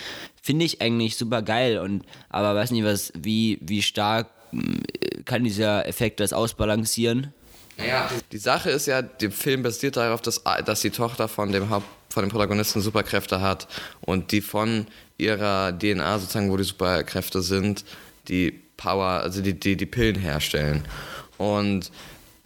finde 0.49 0.65
ich 0.65 0.81
eigentlich 0.81 1.19
super 1.19 1.43
geil 1.43 1.77
und 1.77 2.07
aber 2.31 2.55
weiß 2.55 2.71
nicht, 2.71 2.83
was, 2.83 3.13
wie, 3.15 3.59
wie 3.61 3.83
stark 3.83 4.29
äh, 4.55 5.23
kann 5.27 5.45
dieser 5.45 5.87
Effekt 5.87 6.21
das 6.21 6.33
ausbalancieren? 6.33 7.35
Naja, 7.77 8.09
die 8.33 8.39
Sache 8.39 8.71
ist 8.71 8.87
ja, 8.87 9.03
der 9.03 9.31
Film 9.31 9.63
basiert 9.63 9.99
darauf, 9.99 10.23
dass, 10.23 10.43
dass 10.65 10.81
die 10.81 10.89
Tochter 10.89 11.29
von 11.29 11.53
dem 11.53 11.69
Haupt, 11.69 11.85
von 12.09 12.25
dem 12.25 12.31
Protagonisten 12.31 12.81
Superkräfte 12.81 13.43
hat 13.43 13.69
und 14.01 14.33
die 14.33 14.41
von 14.41 14.87
ihrer 15.19 15.79
DNA 15.79 16.19
sozusagen, 16.19 16.51
wo 16.51 16.57
die 16.57 16.65
Superkräfte 16.65 17.43
sind, 17.43 17.85
die 18.29 18.59
Power, 18.79 19.21
also 19.21 19.43
die, 19.43 19.53
die, 19.53 19.77
die 19.77 19.85
Pillen 19.85 20.17
herstellen. 20.17 20.87
Und 21.37 21.93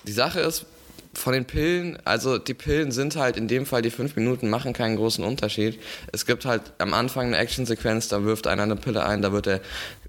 die 0.09 0.13
Sache 0.13 0.41
ist, 0.41 0.67
von 1.15 1.33
den 1.33 1.45
Pillen, 1.45 1.99
also 2.05 2.39
die 2.39 2.55
Pillen 2.55 2.91
sind 2.91 3.17
halt 3.17 3.37
in 3.37 3.49
dem 3.49 3.67
Fall, 3.67 3.83
die 3.83 3.91
fünf 3.91 4.17
Minuten 4.17 4.49
machen 4.49 4.73
keinen 4.73 4.97
großen 4.97 5.25
Unterschied. 5.25 5.79
Es 6.13 6.27
gibt 6.27 6.45
halt 6.45 6.63
am 6.79 6.95
Anfang 6.95 7.27
eine 7.27 7.39
Actionsequenz, 7.39 8.09
da 8.09 8.25
wirft 8.25 8.47
einer 8.47 8.63
eine 8.63 8.77
Pille 8.77 9.05
ein, 9.05 9.23
da 9.23 9.33
wird 9.33 9.47
er, 9.47 9.61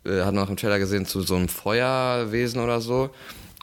äh, 0.06 0.24
hat 0.24 0.34
man 0.34 0.46
auch 0.46 0.50
im 0.50 0.58
Trailer 0.58 0.80
gesehen, 0.80 1.06
zu 1.06 1.22
so 1.22 1.36
einem 1.36 1.50
Feuerwesen 1.50 2.62
oder 2.62 2.80
so. 2.80 3.10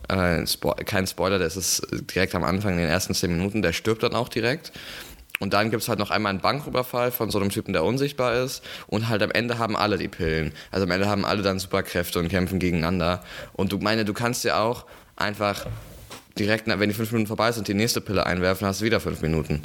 Äh, 0.08 0.46
Spo 0.46 0.74
kein 0.84 1.06
Spoiler, 1.06 1.38
das 1.38 1.56
ist 1.56 1.86
direkt 2.14 2.34
am 2.34 2.44
Anfang, 2.44 2.72
in 2.72 2.80
den 2.80 2.88
ersten 2.88 3.14
zehn 3.14 3.32
Minuten, 3.32 3.62
der 3.62 3.72
stirbt 3.72 4.02
dann 4.02 4.14
auch 4.14 4.28
direkt. 4.28 4.72
Und 5.38 5.54
dann 5.54 5.70
gibt 5.70 5.82
es 5.82 5.88
halt 5.88 5.98
noch 5.98 6.10
einmal 6.10 6.30
einen 6.30 6.40
Banküberfall 6.40 7.10
von 7.10 7.30
so 7.30 7.40
einem 7.40 7.48
Typen, 7.48 7.72
der 7.72 7.82
unsichtbar 7.82 8.34
ist. 8.34 8.62
Und 8.88 9.08
halt 9.08 9.22
am 9.22 9.30
Ende 9.30 9.58
haben 9.58 9.74
alle 9.74 9.96
die 9.96 10.08
Pillen. 10.08 10.52
Also 10.70 10.84
am 10.84 10.90
Ende 10.90 11.08
haben 11.08 11.24
alle 11.24 11.40
dann 11.40 11.58
Superkräfte 11.58 12.18
und 12.18 12.28
kämpfen 12.28 12.58
gegeneinander. 12.58 13.24
Und 13.54 13.72
du 13.72 13.78
meine, 13.78 14.04
du 14.04 14.12
kannst 14.12 14.44
ja 14.44 14.60
auch 14.60 14.84
einfach 15.16 15.64
direkt, 16.40 16.66
wenn 16.66 16.88
die 16.88 16.94
fünf 16.94 17.12
Minuten 17.12 17.28
vorbei 17.28 17.52
sind, 17.52 17.68
die 17.68 17.74
nächste 17.74 18.00
Pille 18.00 18.26
einwerfen, 18.26 18.66
hast 18.66 18.80
du 18.80 18.84
wieder 18.84 19.00
fünf 19.00 19.22
Minuten. 19.22 19.62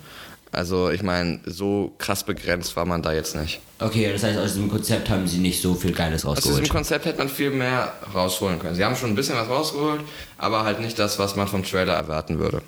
Also 0.51 0.89
ich 0.89 1.03
meine, 1.03 1.39
so 1.45 1.93
krass 1.97 2.23
begrenzt 2.23 2.75
war 2.75 2.85
man 2.85 3.01
da 3.01 3.13
jetzt 3.13 3.35
nicht. 3.35 3.59
Okay, 3.79 4.11
das 4.13 4.23
heißt, 4.23 4.37
aus 4.37 4.53
diesem 4.53 4.69
Konzept 4.69 5.09
haben 5.09 5.27
sie 5.27 5.39
nicht 5.39 5.61
so 5.61 5.73
viel 5.73 5.91
Geiles 5.91 6.25
rausgeholt. 6.25 6.53
Aus 6.53 6.59
diesem 6.61 6.73
Konzept 6.73 7.05
hätte 7.05 7.17
man 7.17 7.27
viel 7.29 7.49
mehr 7.49 7.93
rausholen 8.13 8.59
können. 8.59 8.75
Sie 8.75 8.85
haben 8.85 8.95
schon 8.95 9.09
ein 9.09 9.15
bisschen 9.15 9.35
was 9.35 9.49
rausgeholt, 9.49 10.01
aber 10.37 10.63
halt 10.63 10.79
nicht 10.79 10.97
das, 10.97 11.19
was 11.19 11.35
man 11.35 11.47
vom 11.47 11.63
Trailer 11.63 11.93
erwarten 11.93 12.39
würde. 12.39 12.61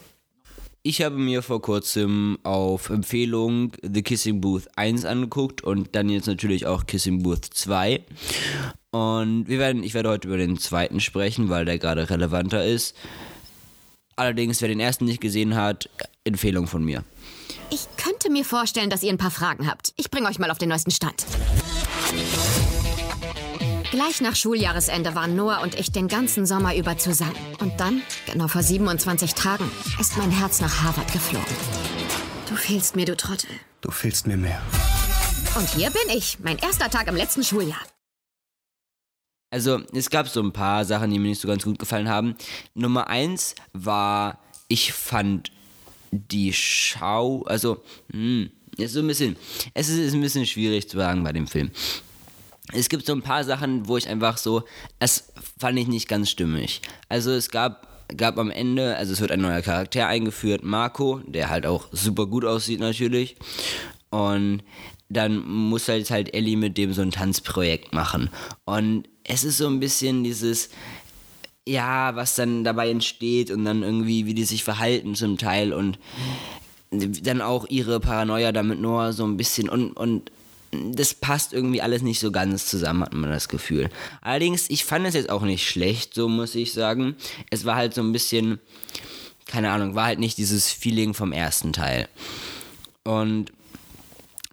Ich 0.84 1.02
habe 1.02 1.18
mir 1.18 1.42
vor 1.42 1.62
kurzem 1.62 2.40
auf 2.44 2.90
Empfehlung 2.90 3.72
The 3.82 4.04
Kissing 4.04 4.42
Booth 4.42 4.68
1 4.76 5.06
angeguckt 5.06 5.62
und 5.62 5.96
dann 5.96 6.10
jetzt 6.10 6.28
natürlich 6.28 6.66
auch 6.66 6.86
Kissing 6.86 7.24
Booth 7.24 7.46
2. 7.46 8.02
Und 8.92 9.48
wir 9.48 9.60
werden, 9.60 9.84
ich 9.84 9.94
werde 9.94 10.10
heute 10.10 10.28
über 10.28 10.38
den 10.38 10.58
zweiten 10.58 11.00
sprechen, 11.00 11.50
weil 11.50 11.66
der 11.66 11.78
gerade 11.78 12.10
relevanter 12.10 12.66
ist. 12.66 12.96
Allerdings, 14.18 14.62
wer 14.62 14.68
den 14.68 14.80
ersten 14.80 15.06
nicht 15.06 15.22
gesehen 15.22 15.56
hat, 15.56 15.90
Empfehlung 16.24 16.68
von 16.68 16.84
mir. 16.84 17.04
Ich 17.70 17.88
könnte 17.98 18.32
mir 18.32 18.44
vorstellen, 18.44 18.90
dass 18.90 19.04
ihr 19.04 19.12
ein 19.12 19.18
paar 19.18 19.32
Fragen 19.32 19.70
habt. 19.70 19.94
Ich 19.96 20.10
bringe 20.10 20.28
euch 20.28 20.40
mal 20.40 20.50
auf 20.50 20.58
den 20.58 20.70
neuesten 20.70 20.92
Stand. 20.92 21.26
Gleich 23.92 24.20
nach 24.20 24.36
Schuljahresende 24.36 25.16
waren 25.16 25.36
Noah 25.36 25.62
und 25.62 25.76
ich 25.80 25.92
den 25.92 26.08
ganzen 26.08 26.46
Sommer 26.46 26.76
über 26.76 26.98
zusammen. 26.98 27.36
Und 27.60 27.80
dann, 27.80 28.02
genau 28.26 28.48
vor 28.48 28.64
27 28.64 29.36
Tagen, 29.36 29.70
ist 30.00 30.18
mein 30.18 30.32
Herz 30.32 30.62
nach 30.62 30.84
Harvard 30.84 31.12
geflogen. 31.14 31.56
Du 32.50 32.56
fehlst 32.56 32.96
mir, 32.96 33.06
du 33.06 33.16
Trottel. 33.16 33.50
Du 33.82 33.92
fehlst 33.92 34.26
mir 34.26 34.38
mehr. 34.38 34.62
Und 35.56 35.70
hier 35.70 35.90
bin 35.92 36.16
ich, 36.16 36.40
mein 36.40 36.58
erster 36.58 36.90
Tag 36.90 37.08
im 37.08 37.16
letzten 37.16 37.44
Schuljahr. 37.44 37.82
Also, 39.50 39.82
es 39.94 40.10
gab 40.10 40.28
so 40.28 40.42
ein 40.42 40.52
paar 40.52 40.84
Sachen, 40.86 41.10
die 41.10 41.20
mir 41.20 41.30
nicht 41.30 41.42
so 41.42 41.48
ganz 41.48 41.64
gut 41.64 41.80
gefallen 41.80 42.10
haben. 42.10 42.36
Nummer 42.74 43.08
eins 43.08 43.56
war, 43.74 44.40
ich 44.68 44.92
fand 44.92 45.52
die 46.12 46.54
Schau, 46.54 47.44
also, 47.44 47.84
hm, 48.12 48.50
ist 48.78 48.94
so 48.94 49.00
ein 49.00 49.08
bisschen, 49.08 49.36
es 49.74 49.90
ist 49.90 50.14
ein 50.14 50.22
bisschen 50.22 50.46
schwierig 50.46 50.90
zu 50.90 50.98
sagen 50.98 51.24
bei 51.24 51.34
dem 51.34 51.48
Film 51.48 51.72
es 52.74 52.90
gibt 52.90 53.06
so 53.06 53.14
ein 53.14 53.22
paar 53.22 53.44
Sachen, 53.44 53.88
wo 53.88 53.98
ich 53.98 54.08
einfach 54.10 54.38
so, 54.38 54.64
es 55.00 55.32
fand 55.58 55.80
ich 55.80 55.88
nicht 55.88 56.08
ganz 56.08 56.30
stimmig. 56.30 56.82
Also 57.08 57.32
es 57.32 57.50
gab, 57.50 57.88
gab 58.16 58.38
am 58.38 58.52
Ende, 58.52 58.98
also 58.98 59.14
es 59.14 59.22
wird 59.22 59.32
ein 59.32 59.42
neuer 59.42 59.62
Charakter 59.62 60.08
eingeführt, 60.08 60.64
Marco, 60.64 61.22
der 61.26 61.50
halt 61.50 61.66
auch 61.66 61.88
super 61.92 62.26
gut 62.26 62.46
aussieht 62.46 62.80
natürlich. 62.80 63.38
Und 64.10 64.64
dann 65.10 65.40
muss 65.48 65.88
halt 65.88 66.10
halt 66.12 66.34
Ellie 66.34 66.58
mit 66.58 66.78
dem 66.78 66.94
so 66.94 67.02
ein 67.02 67.12
Tanzprojekt 67.12 67.94
machen. 67.94 68.30
Und 68.66 69.08
es 69.28 69.44
ist 69.44 69.58
so 69.58 69.68
ein 69.68 69.80
bisschen 69.80 70.24
dieses, 70.24 70.70
ja, 71.68 72.16
was 72.16 72.36
dann 72.36 72.64
dabei 72.64 72.90
entsteht 72.90 73.52
und 73.52 73.66
dann 73.66 73.84
irgendwie, 73.84 74.26
wie 74.26 74.34
die 74.34 74.46
sich 74.46 74.64
verhalten 74.64 75.14
zum 75.16 75.38
Teil 75.38 75.74
und 75.74 76.00
dann 76.90 77.42
auch 77.42 77.68
ihre 77.70 78.00
Paranoia 78.00 78.54
damit 78.54 78.80
Noah 78.80 79.12
so 79.12 79.26
ein 79.26 79.38
bisschen 79.38 79.68
und, 79.68 79.92
und 79.92 80.32
das 80.72 81.14
passt 81.14 81.54
irgendwie 81.54 81.82
alles 81.82 82.02
nicht 82.02 82.20
so 82.20 82.32
ganz 82.32 82.66
zusammen, 82.66 83.04
hat 83.04 83.14
man 83.14 83.30
das 83.30 83.50
Gefühl. 83.50 83.90
Allerdings, 84.22 84.70
ich 84.70 84.86
fand 84.86 85.06
es 85.06 85.14
jetzt 85.14 85.30
auch 85.30 85.44
nicht 85.44 85.68
schlecht, 85.68 86.14
so 86.14 86.28
muss 86.28 86.56
ich 86.56 86.74
sagen. 86.74 87.16
Es 87.50 87.66
war 87.66 87.76
halt 87.76 87.94
so 87.94 88.02
ein 88.02 88.12
bisschen, 88.12 88.60
keine 89.46 89.72
Ahnung, 89.72 89.96
war 89.96 90.06
halt 90.06 90.20
nicht 90.20 90.38
dieses 90.38 90.72
Feeling 90.72 91.14
vom 91.14 91.32
ersten 91.32 91.74
Teil. 91.74 92.10
Und 93.04 93.52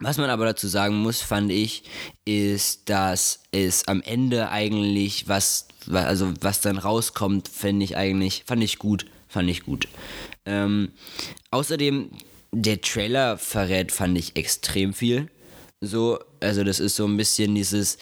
was 0.04 0.18
man 0.18 0.30
aber 0.30 0.44
dazu 0.44 0.68
sagen 0.68 0.96
muss, 0.96 1.22
fand 1.22 1.50
ich, 1.50 1.84
ist, 2.24 2.88
dass 2.88 3.40
es 3.52 3.88
am 3.88 4.02
Ende 4.02 4.50
eigentlich 4.50 5.28
was, 5.28 5.68
also 5.90 6.32
was 6.40 6.60
dann 6.60 6.78
rauskommt, 6.78 7.48
finde 7.48 7.84
ich 7.84 7.96
eigentlich, 7.96 8.44
fand 8.46 8.62
ich 8.62 8.78
gut, 8.78 9.06
fand 9.28 9.48
ich 9.50 9.64
gut. 9.64 9.88
Ähm, 10.46 10.92
außerdem, 11.50 12.10
der 12.52 12.80
Trailer 12.80 13.38
verrät, 13.38 13.92
fand 13.92 14.16
ich 14.18 14.36
extrem 14.36 14.92
viel. 14.92 15.30
So, 15.80 16.18
also 16.40 16.64
das 16.64 16.80
ist 16.80 16.96
so 16.96 17.06
ein 17.06 17.16
bisschen 17.16 17.54
dieses, 17.54 17.98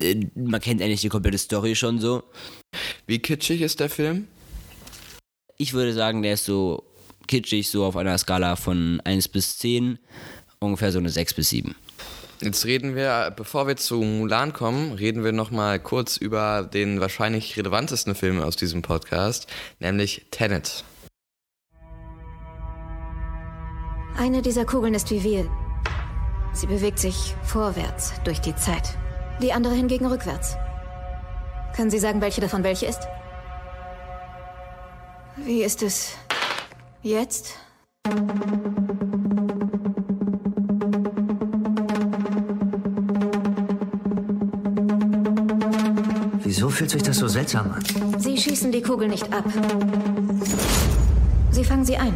äh, 0.00 0.26
man 0.34 0.60
kennt 0.60 0.82
eigentlich 0.82 1.00
die 1.00 1.08
komplette 1.08 1.38
Story 1.38 1.74
schon 1.74 1.98
so. 1.98 2.22
Wie 3.06 3.18
kitschig 3.18 3.60
ist 3.60 3.80
der 3.80 3.90
Film? 3.90 4.28
Ich 5.56 5.72
würde 5.72 5.92
sagen, 5.92 6.22
der 6.22 6.34
ist 6.34 6.44
so 6.44 6.84
kitschig, 7.26 7.70
so 7.70 7.84
auf 7.84 7.96
einer 7.96 8.18
Skala 8.18 8.56
von 8.56 9.00
1 9.04 9.28
bis 9.28 9.58
10, 9.58 9.98
ungefähr 10.62 10.92
so 10.92 10.98
eine 10.98 11.10
6 11.10 11.34
bis 11.34 11.50
7. 11.50 11.74
jetzt 12.40 12.64
reden 12.64 12.94
wir, 12.94 13.32
bevor 13.36 13.66
wir 13.66 13.76
zu 13.76 13.96
Mulan 13.96 14.52
kommen, 14.52 14.92
reden 14.92 15.24
wir 15.24 15.32
nochmal 15.32 15.78
kurz 15.78 16.16
über 16.16 16.68
den 16.72 17.00
wahrscheinlich 17.00 17.56
relevantesten 17.56 18.14
Film 18.14 18.40
aus 18.40 18.56
diesem 18.56 18.82
Podcast, 18.82 19.46
nämlich 19.78 20.26
Tenet. 20.30 20.84
Eine 24.16 24.42
dieser 24.42 24.64
Kugeln 24.64 24.94
ist 24.94 25.10
wie 25.10 25.24
wir. 25.24 25.50
Sie 26.52 26.66
bewegt 26.66 26.98
sich 26.98 27.34
vorwärts 27.44 28.12
durch 28.24 28.40
die 28.40 28.54
Zeit. 28.54 28.98
Die 29.40 29.52
andere 29.52 29.74
hingegen 29.74 30.06
rückwärts. 30.06 30.56
Können 31.74 31.90
Sie 31.90 31.98
sagen, 31.98 32.20
welche 32.20 32.42
davon 32.42 32.62
welche 32.62 32.86
ist? 32.86 33.08
Wie 35.36 35.62
ist 35.62 35.82
es 35.82 36.14
jetzt? 37.02 37.56
Wieso 46.54 46.68
fühlt 46.68 46.90
sich 46.90 47.02
das 47.02 47.16
so 47.16 47.28
seltsam 47.28 47.72
an? 47.72 48.20
Sie 48.20 48.36
schießen 48.36 48.70
die 48.70 48.82
Kugel 48.82 49.08
nicht 49.08 49.24
ab. 49.32 49.44
Sie 51.50 51.64
fangen 51.64 51.86
sie 51.86 51.96
ein. 51.96 52.12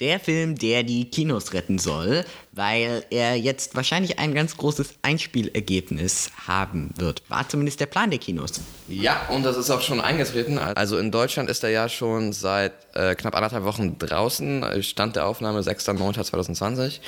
Der 0.00 0.20
Film, 0.20 0.54
der 0.54 0.82
die 0.82 1.06
Kinos 1.06 1.54
retten 1.54 1.78
soll, 1.78 2.26
weil 2.52 3.06
er 3.08 3.36
jetzt 3.36 3.74
wahrscheinlich 3.74 4.18
ein 4.18 4.34
ganz 4.34 4.58
großes 4.58 4.96
Einspielergebnis 5.00 6.30
haben 6.46 6.90
wird. 6.98 7.22
War 7.30 7.48
zumindest 7.48 7.80
der 7.80 7.86
Plan 7.86 8.10
der 8.10 8.18
Kinos. 8.18 8.60
Ja, 8.86 9.26
und 9.30 9.42
das 9.42 9.56
ist 9.56 9.70
auch 9.70 9.80
schon 9.80 10.02
eingetreten. 10.02 10.58
Also 10.58 10.98
in 10.98 11.10
Deutschland 11.10 11.48
ist 11.48 11.64
er 11.64 11.70
ja 11.70 11.88
schon 11.88 12.34
seit 12.34 12.74
äh, 12.92 13.14
knapp 13.14 13.34
anderthalb 13.34 13.64
Wochen 13.64 13.98
draußen. 13.98 14.82
Stand 14.82 15.16
der 15.16 15.26
Aufnahme 15.26 15.60
6.9.2020. 15.60 17.00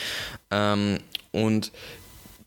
Ähm, 0.53 1.01
und 1.33 1.71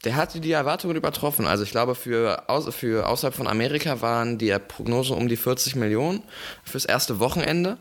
der 0.06 0.16
hat 0.16 0.34
die 0.44 0.52
Erwartungen 0.52 0.96
übertroffen. 0.96 1.46
Also 1.46 1.64
ich 1.64 1.72
glaube, 1.72 1.96
für, 1.96 2.44
für 2.72 3.08
außerhalb 3.08 3.36
von 3.36 3.48
Amerika 3.48 4.02
waren 4.02 4.38
die 4.38 4.56
Prognosen 4.60 5.18
um 5.18 5.28
die 5.28 5.38
40 5.38 5.76
Millionen 5.76 6.24
fürs 6.64 6.86
erste 6.86 7.20
Wochenende. 7.20 7.78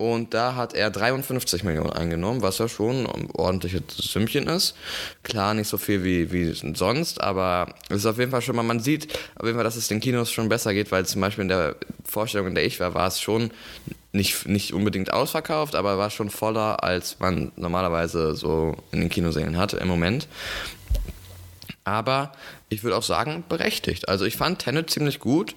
Und 0.00 0.32
da 0.32 0.54
hat 0.54 0.74
er 0.74 0.90
53 0.90 1.64
Millionen 1.64 1.90
eingenommen, 1.90 2.40
was 2.40 2.58
ja 2.58 2.68
schon 2.68 3.04
ein 3.04 3.28
ordentliches 3.32 3.82
Sümmchen 3.96 4.46
ist. 4.46 4.76
Klar, 5.24 5.54
nicht 5.54 5.66
so 5.66 5.76
viel 5.76 6.04
wie, 6.04 6.30
wie 6.30 6.52
sonst, 6.76 7.20
aber 7.20 7.74
es 7.88 7.96
ist 7.96 8.06
auf 8.06 8.16
jeden 8.16 8.30
Fall 8.30 8.42
schon 8.42 8.54
mal, 8.54 8.62
man 8.62 8.78
sieht 8.78 9.12
auf 9.34 9.44
jeden 9.44 9.56
Fall, 9.56 9.64
dass 9.64 9.74
es 9.74 9.88
den 9.88 9.98
Kinos 9.98 10.30
schon 10.30 10.48
besser 10.48 10.72
geht, 10.72 10.92
weil 10.92 11.04
zum 11.04 11.20
Beispiel 11.20 11.42
in 11.42 11.48
der 11.48 11.74
Vorstellung, 12.04 12.46
in 12.46 12.54
der 12.54 12.64
ich 12.64 12.78
war, 12.78 12.94
war 12.94 13.08
es 13.08 13.20
schon 13.20 13.50
nicht, 14.12 14.46
nicht 14.46 14.72
unbedingt 14.72 15.12
ausverkauft, 15.12 15.74
aber 15.74 15.98
war 15.98 16.10
schon 16.10 16.30
voller, 16.30 16.84
als 16.84 17.18
man 17.18 17.50
normalerweise 17.56 18.36
so 18.36 18.76
in 18.92 19.00
den 19.00 19.08
Kinosälen 19.08 19.56
hatte 19.56 19.78
im 19.78 19.88
Moment. 19.88 20.28
Aber 21.88 22.32
ich 22.68 22.84
würde 22.84 22.96
auch 22.96 23.02
sagen, 23.02 23.44
berechtigt. 23.48 24.10
Also 24.10 24.26
ich 24.26 24.36
fand 24.36 24.58
Tenet 24.58 24.90
ziemlich 24.90 25.20
gut. 25.20 25.54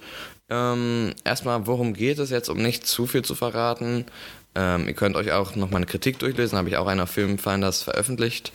Ähm, 0.48 1.12
erstmal, 1.24 1.66
worum 1.66 1.92
geht 1.92 2.18
es 2.18 2.30
jetzt, 2.30 2.48
um 2.48 2.56
nicht 2.56 2.86
zu 2.86 3.06
viel 3.06 3.22
zu 3.22 3.34
verraten? 3.34 4.06
Ähm, 4.54 4.88
ihr 4.88 4.94
könnt 4.94 5.14
euch 5.16 5.32
auch 5.32 5.56
noch 5.56 5.70
meine 5.70 5.84
Kritik 5.84 6.18
durchlesen, 6.18 6.56
habe 6.56 6.70
ich 6.70 6.78
auch 6.78 6.86
einer 6.86 7.06
Filmfinders 7.06 7.82
veröffentlicht, 7.82 8.52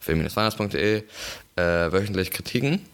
film-finders.de, 0.00 1.02
äh, 1.56 1.62
wöchentlich 1.92 2.30
Kritiken. 2.30 2.86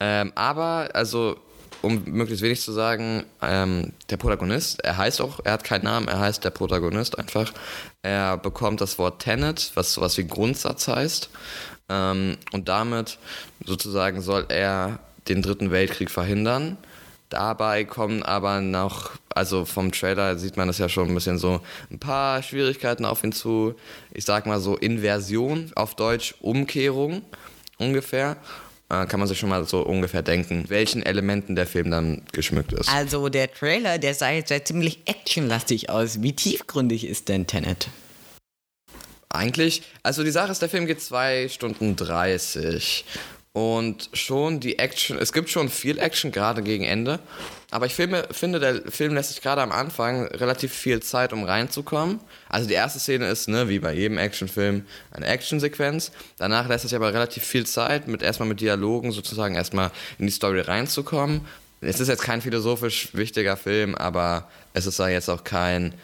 Ähm, 0.00 0.32
aber, 0.34 0.90
also, 0.94 1.36
um 1.82 2.02
möglichst 2.04 2.42
wenig 2.42 2.60
zu 2.60 2.72
sagen, 2.72 3.24
ähm, 3.42 3.92
der 4.10 4.16
Protagonist, 4.16 4.84
er 4.84 4.96
heißt 4.96 5.20
auch, 5.20 5.40
er 5.44 5.52
hat 5.52 5.64
keinen 5.64 5.84
Namen, 5.84 6.08
er 6.08 6.18
heißt 6.18 6.44
der 6.44 6.50
Protagonist 6.50 7.16
einfach. 7.16 7.52
Er 8.02 8.38
bekommt 8.38 8.80
das 8.80 8.98
Wort 8.98 9.22
Tenet, 9.22 9.70
was 9.74 9.92
sowas 9.92 10.18
wie 10.18 10.26
Grundsatz 10.26 10.88
heißt. 10.88 11.30
Ähm, 11.88 12.36
und 12.52 12.68
damit 12.68 13.18
sozusagen 13.64 14.22
soll 14.22 14.46
er 14.48 14.98
den 15.28 15.42
dritten 15.42 15.70
Weltkrieg 15.70 16.10
verhindern. 16.10 16.76
Dabei 17.28 17.84
kommen 17.84 18.22
aber 18.22 18.60
noch, 18.60 19.12
also 19.34 19.64
vom 19.64 19.90
Trailer 19.90 20.36
sieht 20.36 20.58
man 20.58 20.66
das 20.68 20.76
ja 20.76 20.90
schon 20.90 21.08
ein 21.08 21.14
bisschen 21.14 21.38
so, 21.38 21.60
ein 21.90 21.98
paar 21.98 22.42
Schwierigkeiten 22.42 23.06
auf 23.06 23.24
ihn 23.24 23.32
zu. 23.32 23.74
Ich 24.12 24.26
sag 24.26 24.44
mal 24.44 24.60
so 24.60 24.76
Inversion, 24.76 25.72
auf 25.74 25.94
Deutsch 25.94 26.34
Umkehrung 26.40 27.22
ungefähr. 27.78 28.36
Äh, 28.90 29.06
kann 29.06 29.18
man 29.18 29.26
sich 29.26 29.38
schon 29.38 29.48
mal 29.48 29.64
so 29.64 29.80
ungefähr 29.80 30.20
denken, 30.20 30.66
welchen 30.68 31.02
Elementen 31.02 31.56
der 31.56 31.66
Film 31.66 31.90
dann 31.90 32.20
geschmückt 32.32 32.74
ist. 32.74 32.90
Also 32.90 33.30
der 33.30 33.50
Trailer, 33.50 33.96
der 33.96 34.12
sah 34.12 34.30
jetzt 34.30 34.50
ja 34.50 34.62
ziemlich 34.62 34.98
actionlastig 35.06 35.88
aus. 35.88 36.20
Wie 36.20 36.34
tiefgründig 36.34 37.06
ist 37.06 37.30
denn 37.30 37.46
Tenet? 37.46 37.88
Eigentlich, 39.32 39.82
also 40.02 40.22
die 40.22 40.30
Sache 40.30 40.52
ist, 40.52 40.60
der 40.60 40.68
Film 40.68 40.86
geht 40.86 41.00
2 41.00 41.48
Stunden 41.48 41.96
30 41.96 43.06
und 43.54 44.10
schon 44.12 44.60
die 44.60 44.78
Action, 44.78 45.18
es 45.18 45.32
gibt 45.32 45.48
schon 45.48 45.70
viel 45.70 45.98
Action, 45.98 46.32
gerade 46.32 46.62
gegen 46.62 46.84
Ende. 46.84 47.18
Aber 47.70 47.86
ich 47.86 47.94
filme, 47.94 48.26
finde, 48.30 48.60
der 48.60 48.82
Film 48.90 49.14
lässt 49.14 49.30
sich 49.30 49.40
gerade 49.40 49.62
am 49.62 49.72
Anfang 49.72 50.26
relativ 50.26 50.74
viel 50.74 51.00
Zeit, 51.00 51.32
um 51.32 51.44
reinzukommen. 51.44 52.20
Also 52.50 52.68
die 52.68 52.74
erste 52.74 52.98
Szene 52.98 53.26
ist, 53.28 53.48
ne, 53.48 53.70
wie 53.70 53.78
bei 53.78 53.94
jedem 53.94 54.18
Actionfilm, 54.18 54.84
eine 55.10 55.26
Actionsequenz. 55.26 56.12
Danach 56.36 56.68
lässt 56.68 56.82
sich 56.82 56.94
aber 56.94 57.14
relativ 57.14 57.44
viel 57.44 57.64
Zeit, 57.64 58.08
mit 58.08 58.22
erstmal 58.22 58.50
mit 58.50 58.60
Dialogen 58.60 59.12
sozusagen 59.12 59.54
erstmal 59.54 59.90
in 60.18 60.26
die 60.26 60.32
Story 60.32 60.60
reinzukommen. 60.60 61.46
Es 61.80 62.00
ist 62.00 62.08
jetzt 62.08 62.22
kein 62.22 62.42
philosophisch 62.42 63.14
wichtiger 63.14 63.56
Film, 63.56 63.94
aber 63.94 64.50
es 64.74 64.84
ist 64.84 65.00
da 65.00 65.08
jetzt 65.08 65.30
auch 65.30 65.44
kein 65.44 65.94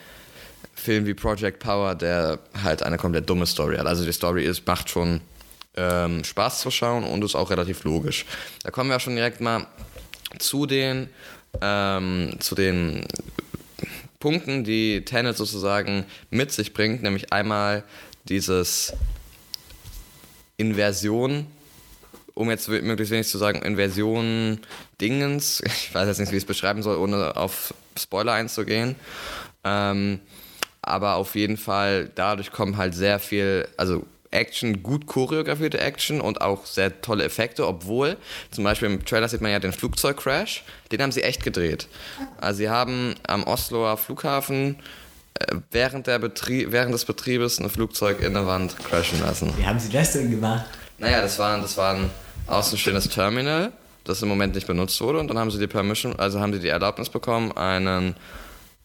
Film 0.78 1.06
wie 1.06 1.14
Project 1.14 1.58
Power, 1.58 1.94
der 1.94 2.38
halt 2.62 2.82
eine 2.82 2.96
komplett 2.96 3.28
dumme 3.28 3.46
Story 3.46 3.76
hat. 3.76 3.86
Also 3.86 4.04
die 4.04 4.12
Story 4.12 4.44
ist, 4.44 4.66
macht 4.66 4.88
schon 4.88 5.20
ähm, 5.76 6.24
Spaß 6.24 6.60
zu 6.60 6.70
schauen 6.70 7.04
und 7.04 7.24
ist 7.24 7.34
auch 7.34 7.50
relativ 7.50 7.84
logisch. 7.84 8.24
Da 8.62 8.70
kommen 8.70 8.90
wir 8.90 8.96
auch 8.96 9.00
schon 9.00 9.16
direkt 9.16 9.40
mal 9.40 9.66
zu 10.38 10.66
den, 10.66 11.08
ähm, 11.60 12.36
zu 12.38 12.54
den 12.54 13.06
Punkten, 14.20 14.64
die 14.64 15.04
Tenet 15.04 15.36
sozusagen 15.36 16.04
mit 16.30 16.52
sich 16.52 16.74
bringt, 16.74 17.02
nämlich 17.02 17.32
einmal 17.32 17.84
dieses 18.24 18.92
Inversion, 20.56 21.46
um 22.34 22.50
jetzt 22.50 22.68
möglichst 22.68 23.12
wenig 23.12 23.28
zu 23.28 23.38
sagen, 23.38 23.62
Inversion 23.62 24.60
Dingens, 25.00 25.60
ich 25.64 25.94
weiß 25.94 26.06
jetzt 26.06 26.18
nicht, 26.18 26.32
wie 26.32 26.36
ich 26.36 26.42
es 26.42 26.46
beschreiben 26.46 26.82
soll, 26.82 26.96
ohne 26.96 27.36
auf 27.36 27.74
Spoiler 27.96 28.32
einzugehen. 28.32 28.96
Ähm, 29.64 30.20
aber 30.88 31.16
auf 31.16 31.34
jeden 31.34 31.56
Fall, 31.56 32.10
dadurch 32.14 32.50
kommen 32.50 32.76
halt 32.76 32.94
sehr 32.94 33.18
viel, 33.18 33.68
also 33.76 34.04
Action, 34.30 34.82
gut 34.82 35.06
choreografierte 35.06 35.78
Action 35.78 36.20
und 36.20 36.40
auch 36.40 36.66
sehr 36.66 37.00
tolle 37.00 37.24
Effekte, 37.24 37.66
obwohl 37.66 38.16
zum 38.50 38.64
Beispiel 38.64 38.88
im 38.88 39.04
Trailer 39.04 39.28
sieht 39.28 39.40
man 39.40 39.50
ja 39.50 39.58
den 39.58 39.72
Flugzeugcrash, 39.72 40.64
den 40.92 41.02
haben 41.02 41.12
sie 41.12 41.22
echt 41.22 41.42
gedreht. 41.42 41.88
Also 42.40 42.58
sie 42.58 42.68
haben 42.68 43.14
am 43.26 43.44
Osloer 43.44 43.96
Flughafen 43.96 44.76
äh, 45.34 45.56
während, 45.70 46.06
der 46.06 46.18
Betrieb, 46.18 46.72
während 46.72 46.92
des 46.92 47.04
Betriebes 47.04 47.58
ein 47.58 47.70
Flugzeug 47.70 48.20
in 48.20 48.34
der 48.34 48.46
Wand 48.46 48.76
crashen 48.78 49.20
lassen. 49.20 49.52
Wie 49.56 49.66
haben 49.66 49.78
sie 49.78 49.90
das 49.90 50.12
denn 50.12 50.30
gemacht? 50.30 50.66
Naja, 50.98 51.22
das 51.22 51.38
war, 51.38 51.58
das 51.60 51.76
war 51.76 51.94
ein 51.94 52.10
außenstehendes 52.48 53.08
Terminal, 53.08 53.72
das 54.04 54.20
im 54.20 54.28
Moment 54.28 54.54
nicht 54.54 54.66
benutzt 54.66 55.00
wurde 55.00 55.20
und 55.20 55.28
dann 55.28 55.38
haben 55.38 55.50
sie 55.50 55.58
die 55.58 55.66
Permission, 55.66 56.18
also 56.18 56.40
haben 56.40 56.52
sie 56.52 56.60
die 56.60 56.68
Erlaubnis 56.68 57.08
bekommen, 57.08 57.52
einen 57.52 58.14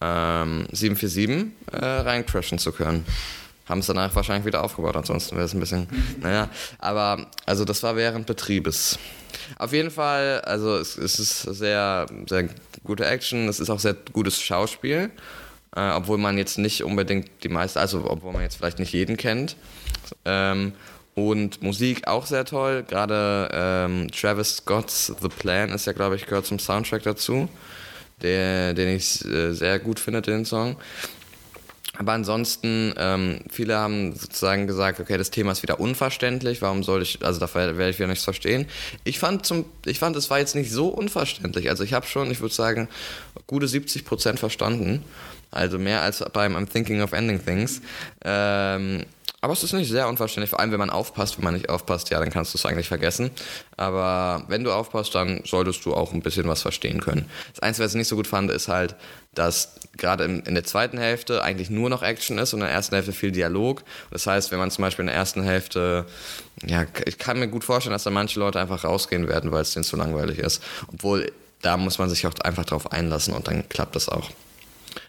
ähm, 0.04 0.66
747 0.72 1.46
äh, 1.72 1.84
reincrashen 1.84 2.58
zu 2.58 2.72
können 2.72 3.04
haben 3.66 3.80
es 3.80 3.86
danach 3.86 4.14
wahrscheinlich 4.14 4.44
wieder 4.44 4.62
aufgebaut, 4.62 4.96
ansonsten 4.96 5.36
wäre 5.36 5.46
es 5.46 5.54
ein 5.54 5.60
bisschen, 5.60 5.88
naja, 6.20 6.48
aber 6.78 7.26
also 7.46 7.64
das 7.64 7.82
war 7.82 7.96
während 7.96 8.26
Betriebes. 8.26 8.98
Auf 9.58 9.72
jeden 9.72 9.90
Fall, 9.90 10.40
also 10.42 10.76
es, 10.76 10.96
es 10.96 11.18
ist 11.18 11.42
sehr, 11.42 12.06
sehr 12.28 12.48
gute 12.84 13.06
Action, 13.06 13.48
es 13.48 13.60
ist 13.60 13.70
auch 13.70 13.80
sehr 13.80 13.96
gutes 14.12 14.40
Schauspiel, 14.40 15.10
äh, 15.74 15.90
obwohl 15.92 16.18
man 16.18 16.38
jetzt 16.38 16.58
nicht 16.58 16.84
unbedingt 16.84 17.28
die 17.42 17.48
meisten, 17.48 17.78
also 17.78 18.04
obwohl 18.08 18.32
man 18.32 18.42
jetzt 18.42 18.56
vielleicht 18.56 18.78
nicht 18.78 18.92
jeden 18.92 19.16
kennt. 19.16 19.56
Ähm, 20.24 20.72
und 21.14 21.62
Musik 21.62 22.08
auch 22.08 22.26
sehr 22.26 22.44
toll, 22.44 22.82
gerade 22.82 23.48
ähm, 23.52 24.10
Travis 24.10 24.56
Scott's 24.56 25.14
The 25.20 25.28
Plan 25.28 25.70
ist 25.70 25.86
ja, 25.86 25.92
glaube 25.92 26.16
ich, 26.16 26.26
gehört 26.26 26.46
zum 26.46 26.58
Soundtrack 26.58 27.04
dazu, 27.04 27.48
der, 28.22 28.74
den 28.74 28.96
ich 28.96 29.24
äh, 29.24 29.52
sehr 29.52 29.78
gut 29.78 30.00
finde, 30.00 30.22
den 30.22 30.44
Song. 30.44 30.76
Aber 31.96 32.12
ansonsten, 32.12 32.92
ähm, 32.96 33.40
viele 33.50 33.76
haben 33.76 34.16
sozusagen 34.16 34.66
gesagt, 34.66 34.98
okay, 34.98 35.16
das 35.16 35.30
Thema 35.30 35.52
ist 35.52 35.62
wieder 35.62 35.78
unverständlich, 35.78 36.60
warum 36.60 36.82
soll 36.82 37.02
ich, 37.02 37.24
also 37.24 37.38
da 37.38 37.54
werde 37.54 37.88
ich 37.88 37.98
wieder 37.98 38.08
nichts 38.08 38.24
verstehen. 38.24 38.66
Ich 39.04 39.20
fand, 39.20 39.46
zum, 39.46 39.64
ich 39.86 40.00
fand, 40.00 40.16
es 40.16 40.28
war 40.28 40.40
jetzt 40.40 40.56
nicht 40.56 40.72
so 40.72 40.88
unverständlich. 40.88 41.70
Also 41.70 41.84
ich 41.84 41.92
habe 41.92 42.06
schon, 42.06 42.30
ich 42.32 42.40
würde 42.40 42.54
sagen, 42.54 42.88
gute 43.46 43.68
70 43.68 44.04
Prozent 44.04 44.40
verstanden. 44.40 45.04
Also 45.54 45.78
mehr 45.78 46.02
als 46.02 46.24
beim 46.32 46.56
I'm 46.56 46.68
Thinking 46.68 47.02
of 47.02 47.12
Ending 47.12 47.44
Things. 47.44 47.80
Ähm, 48.24 49.04
aber 49.44 49.52
es 49.52 49.62
ist 49.62 49.74
nicht 49.74 49.90
sehr 49.90 50.08
unverständlich, 50.08 50.48
vor 50.48 50.58
allem 50.58 50.72
wenn 50.72 50.78
man 50.78 50.88
aufpasst. 50.88 51.36
Wenn 51.36 51.44
man 51.44 51.52
nicht 51.52 51.68
aufpasst, 51.68 52.08
ja, 52.08 52.18
dann 52.18 52.30
kannst 52.30 52.54
du 52.54 52.58
es 52.58 52.64
eigentlich 52.64 52.88
vergessen. 52.88 53.30
Aber 53.76 54.42
wenn 54.48 54.64
du 54.64 54.72
aufpasst, 54.72 55.14
dann 55.14 55.42
solltest 55.44 55.84
du 55.84 55.92
auch 55.92 56.14
ein 56.14 56.22
bisschen 56.22 56.48
was 56.48 56.62
verstehen 56.62 56.98
können. 57.02 57.28
Das 57.52 57.60
Einzige, 57.60 57.84
was 57.84 57.92
ich 57.92 57.98
nicht 57.98 58.08
so 58.08 58.16
gut 58.16 58.26
fand, 58.26 58.50
ist 58.50 58.68
halt, 58.68 58.96
dass 59.34 59.74
gerade 59.98 60.24
in, 60.24 60.40
in 60.44 60.54
der 60.54 60.64
zweiten 60.64 60.96
Hälfte 60.96 61.42
eigentlich 61.42 61.68
nur 61.68 61.90
noch 61.90 62.02
Action 62.02 62.38
ist 62.38 62.54
und 62.54 62.60
in 62.60 62.66
der 62.66 62.74
ersten 62.74 62.94
Hälfte 62.94 63.12
viel 63.12 63.32
Dialog. 63.32 63.82
Das 64.10 64.26
heißt, 64.26 64.50
wenn 64.50 64.58
man 64.58 64.70
zum 64.70 64.80
Beispiel 64.80 65.02
in 65.02 65.08
der 65.08 65.16
ersten 65.16 65.42
Hälfte, 65.42 66.06
ja, 66.64 66.86
ich 67.04 67.18
kann 67.18 67.38
mir 67.38 67.48
gut 67.48 67.64
vorstellen, 67.64 67.92
dass 67.92 68.04
da 68.04 68.10
manche 68.10 68.40
Leute 68.40 68.58
einfach 68.58 68.82
rausgehen 68.84 69.28
werden, 69.28 69.52
weil 69.52 69.60
es 69.60 69.74
denen 69.74 69.84
zu 69.84 69.96
langweilig 69.96 70.38
ist. 70.38 70.62
Obwohl, 70.90 71.30
da 71.60 71.76
muss 71.76 71.98
man 71.98 72.08
sich 72.08 72.26
auch 72.26 72.32
einfach 72.42 72.64
drauf 72.64 72.92
einlassen 72.92 73.34
und 73.34 73.46
dann 73.46 73.68
klappt 73.68 73.94
das 73.94 74.08
auch. 74.08 74.30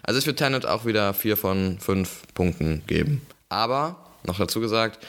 Also 0.06 0.20
ich 0.20 0.26
würde 0.26 0.38
Tenet 0.38 0.66
auch 0.66 0.86
wieder 0.86 1.14
vier 1.14 1.36
von 1.36 1.80
fünf 1.80 2.22
Punkten 2.34 2.84
geben. 2.86 3.22
Aber 3.50 3.96
noch 4.24 4.38
dazu 4.38 4.60
gesagt, 4.60 5.04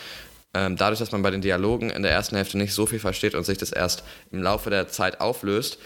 ähm, 0.54 0.76
dadurch, 0.76 0.98
dass 0.98 1.12
man 1.12 1.22
bei 1.22 1.30
den 1.30 1.42
Dialogen 1.42 1.90
in 1.90 2.02
der 2.02 2.12
ersten 2.12 2.36
Hälfte 2.36 2.56
nicht 2.56 2.72
so 2.72 2.86
viel 2.86 2.98
versteht 2.98 3.34
und 3.34 3.44
sich 3.44 3.58
das 3.58 3.72
erst 3.72 4.04
im 4.30 4.42
Laufe 4.42 4.70
der 4.70 4.88
Zeit 4.88 5.20
auflöst, 5.20 5.78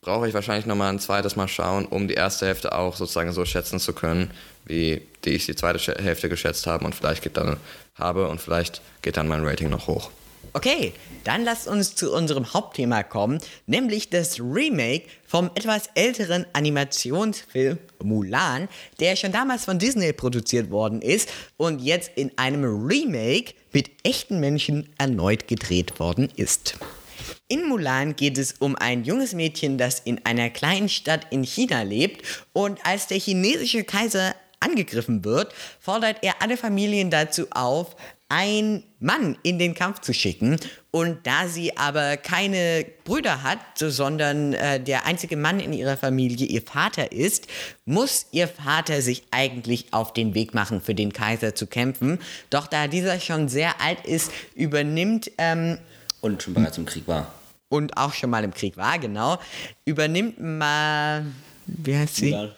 brauche 0.00 0.28
ich 0.28 0.34
wahrscheinlich 0.34 0.66
nochmal 0.66 0.92
ein 0.92 1.00
zweites 1.00 1.36
Mal 1.36 1.48
schauen, 1.48 1.86
um 1.86 2.06
die 2.06 2.14
erste 2.14 2.46
Hälfte 2.46 2.72
auch 2.72 2.96
sozusagen 2.96 3.32
so 3.32 3.44
schätzen 3.44 3.80
zu 3.80 3.92
können, 3.92 4.30
wie 4.64 5.02
die 5.24 5.30
ich 5.30 5.46
die 5.46 5.56
zweite 5.56 5.94
Hälfte 6.00 6.28
geschätzt 6.28 6.66
habe 6.66 6.84
und 6.84 6.94
vielleicht 6.94 7.22
geht 7.22 7.36
dann 7.36 7.56
habe 7.96 8.28
und 8.28 8.40
vielleicht 8.40 8.80
geht 9.02 9.16
dann 9.16 9.28
mein 9.28 9.44
Rating 9.44 9.70
noch 9.70 9.88
hoch. 9.88 10.10
Okay, 10.54 10.92
dann 11.24 11.44
lasst 11.44 11.66
uns 11.66 11.94
zu 11.94 12.12
unserem 12.12 12.52
Hauptthema 12.52 13.02
kommen, 13.02 13.38
nämlich 13.66 14.10
das 14.10 14.38
Remake 14.38 15.04
vom 15.26 15.50
etwas 15.54 15.88
älteren 15.94 16.44
Animationsfilm 16.52 17.78
Mulan, 18.02 18.68
der 19.00 19.16
schon 19.16 19.32
damals 19.32 19.64
von 19.64 19.78
Disney 19.78 20.12
produziert 20.12 20.70
worden 20.70 21.00
ist 21.00 21.30
und 21.56 21.80
jetzt 21.80 22.10
in 22.16 22.36
einem 22.36 22.64
Remake 22.64 23.54
mit 23.72 23.90
echten 24.02 24.40
Menschen 24.40 24.90
erneut 24.98 25.48
gedreht 25.48 25.98
worden 25.98 26.28
ist. 26.36 26.74
In 27.48 27.66
Mulan 27.66 28.14
geht 28.14 28.36
es 28.36 28.52
um 28.58 28.76
ein 28.76 29.04
junges 29.04 29.32
Mädchen, 29.32 29.78
das 29.78 30.00
in 30.00 30.24
einer 30.26 30.50
kleinen 30.50 30.90
Stadt 30.90 31.28
in 31.30 31.44
China 31.44 31.80
lebt 31.80 32.46
und 32.52 32.84
als 32.84 33.06
der 33.06 33.18
chinesische 33.18 33.84
Kaiser 33.84 34.34
angegriffen 34.60 35.24
wird, 35.24 35.52
fordert 35.80 36.18
er 36.22 36.40
alle 36.40 36.56
Familien 36.56 37.10
dazu 37.10 37.46
auf, 37.50 37.96
einen 38.32 38.82
Mann 38.98 39.36
in 39.42 39.58
den 39.58 39.74
Kampf 39.74 40.00
zu 40.00 40.14
schicken. 40.14 40.56
Und 40.90 41.26
da 41.26 41.48
sie 41.48 41.76
aber 41.76 42.16
keine 42.16 42.86
Brüder 43.04 43.42
hat, 43.42 43.58
sondern 43.76 44.54
äh, 44.54 44.80
der 44.82 45.04
einzige 45.04 45.36
Mann 45.36 45.60
in 45.60 45.74
ihrer 45.74 45.98
Familie 45.98 46.46
ihr 46.46 46.62
Vater 46.62 47.12
ist, 47.12 47.46
muss 47.84 48.26
ihr 48.32 48.48
Vater 48.48 49.02
sich 49.02 49.24
eigentlich 49.30 49.92
auf 49.92 50.14
den 50.14 50.34
Weg 50.34 50.54
machen, 50.54 50.80
für 50.80 50.94
den 50.94 51.12
Kaiser 51.12 51.54
zu 51.54 51.66
kämpfen. 51.66 52.18
Doch 52.48 52.66
da 52.66 52.88
dieser 52.88 53.20
schon 53.20 53.48
sehr 53.48 53.82
alt 53.82 54.06
ist, 54.06 54.32
übernimmt... 54.54 55.30
Ähm, 55.36 55.78
und 56.22 56.42
schon 56.42 56.54
bereits 56.54 56.78
im 56.78 56.86
Krieg 56.86 57.06
war. 57.06 57.34
Und 57.68 57.98
auch 57.98 58.14
schon 58.14 58.30
mal 58.30 58.44
im 58.44 58.54
Krieg 58.54 58.78
war, 58.78 58.98
genau. 58.98 59.38
Übernimmt 59.84 60.40
mal... 60.40 61.26
Wie 61.66 61.96
heißt 61.96 62.16
sie? 62.16 62.32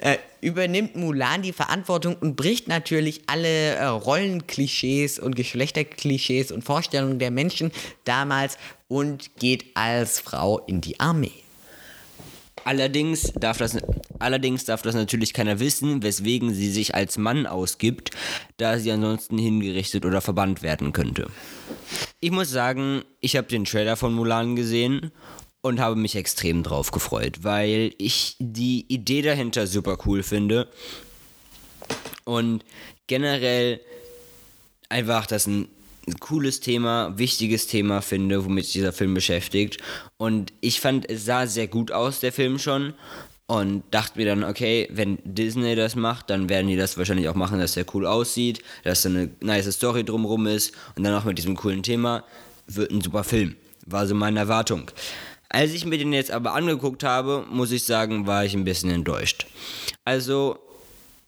äh, 0.00 0.18
übernimmt 0.40 0.96
Mulan 0.96 1.42
die 1.42 1.52
Verantwortung 1.52 2.16
und 2.16 2.36
bricht 2.36 2.68
natürlich 2.68 3.22
alle 3.26 3.74
äh, 3.74 3.84
Rollenklischees 3.84 5.18
und 5.18 5.36
Geschlechterklischees 5.36 6.52
und 6.52 6.62
Vorstellungen 6.64 7.18
der 7.18 7.30
Menschen 7.30 7.70
damals 8.04 8.58
und 8.88 9.36
geht 9.36 9.66
als 9.74 10.20
Frau 10.20 10.58
in 10.60 10.80
die 10.80 10.98
Armee. 11.00 11.32
Allerdings 12.64 13.32
darf, 13.32 13.58
das, 13.58 13.78
allerdings 14.18 14.64
darf 14.64 14.82
das 14.82 14.94
natürlich 14.94 15.32
keiner 15.32 15.60
wissen, 15.60 16.02
weswegen 16.02 16.52
sie 16.52 16.70
sich 16.70 16.94
als 16.94 17.16
Mann 17.16 17.46
ausgibt, 17.46 18.10
da 18.58 18.78
sie 18.78 18.90
ansonsten 18.92 19.38
hingerichtet 19.38 20.04
oder 20.04 20.20
verbannt 20.20 20.62
werden 20.62 20.92
könnte. 20.92 21.26
Ich 22.20 22.30
muss 22.30 22.50
sagen, 22.50 23.02
ich 23.20 23.36
habe 23.36 23.48
den 23.48 23.64
Trailer 23.64 23.96
von 23.96 24.12
Mulan 24.12 24.56
gesehen 24.56 25.10
und 25.62 25.80
habe 25.80 25.96
mich 25.96 26.16
extrem 26.16 26.62
drauf 26.62 26.90
gefreut, 26.90 27.42
weil 27.42 27.94
ich 27.98 28.36
die 28.38 28.86
Idee 28.88 29.22
dahinter 29.22 29.66
super 29.66 29.98
cool 30.06 30.22
finde 30.22 30.68
und 32.24 32.64
generell 33.06 33.80
einfach 34.88 35.26
das 35.26 35.46
ein 35.46 35.68
cooles 36.18 36.60
Thema, 36.60 37.16
wichtiges 37.18 37.66
Thema 37.66 38.00
finde, 38.02 38.44
womit 38.44 38.64
sich 38.64 38.74
dieser 38.74 38.92
Film 38.92 39.14
beschäftigt. 39.14 39.78
Und 40.16 40.52
ich 40.60 40.80
fand, 40.80 41.08
es 41.08 41.24
sah 41.24 41.46
sehr 41.46 41.68
gut 41.68 41.92
aus, 41.92 42.20
der 42.20 42.32
Film 42.32 42.58
schon. 42.58 42.94
Und 43.46 43.82
dachte 43.90 44.16
mir 44.16 44.26
dann, 44.26 44.44
okay, 44.44 44.88
wenn 44.92 45.18
Disney 45.24 45.74
das 45.74 45.96
macht, 45.96 46.30
dann 46.30 46.48
werden 46.48 46.68
die 46.68 46.76
das 46.76 46.96
wahrscheinlich 46.96 47.28
auch 47.28 47.34
machen, 47.34 47.58
dass 47.58 47.74
der 47.74 47.84
cool 47.94 48.06
aussieht, 48.06 48.62
dass 48.84 49.02
da 49.02 49.08
eine 49.08 49.30
nice 49.40 49.72
Story 49.72 50.04
drumrum 50.04 50.46
ist 50.46 50.72
und 50.94 51.02
dann 51.02 51.14
auch 51.14 51.24
mit 51.24 51.36
diesem 51.36 51.56
coolen 51.56 51.82
Thema 51.82 52.22
wird 52.68 52.92
ein 52.92 53.00
super 53.00 53.24
Film. 53.24 53.56
War 53.86 54.06
so 54.06 54.14
meine 54.14 54.38
Erwartung. 54.38 54.92
Als 55.52 55.72
ich 55.72 55.84
mir 55.84 55.98
den 55.98 56.12
jetzt 56.12 56.30
aber 56.30 56.54
angeguckt 56.54 57.02
habe, 57.02 57.44
muss 57.50 57.72
ich 57.72 57.82
sagen, 57.82 58.26
war 58.26 58.44
ich 58.44 58.54
ein 58.54 58.64
bisschen 58.64 58.90
enttäuscht. 58.90 59.46
Also 60.04 60.58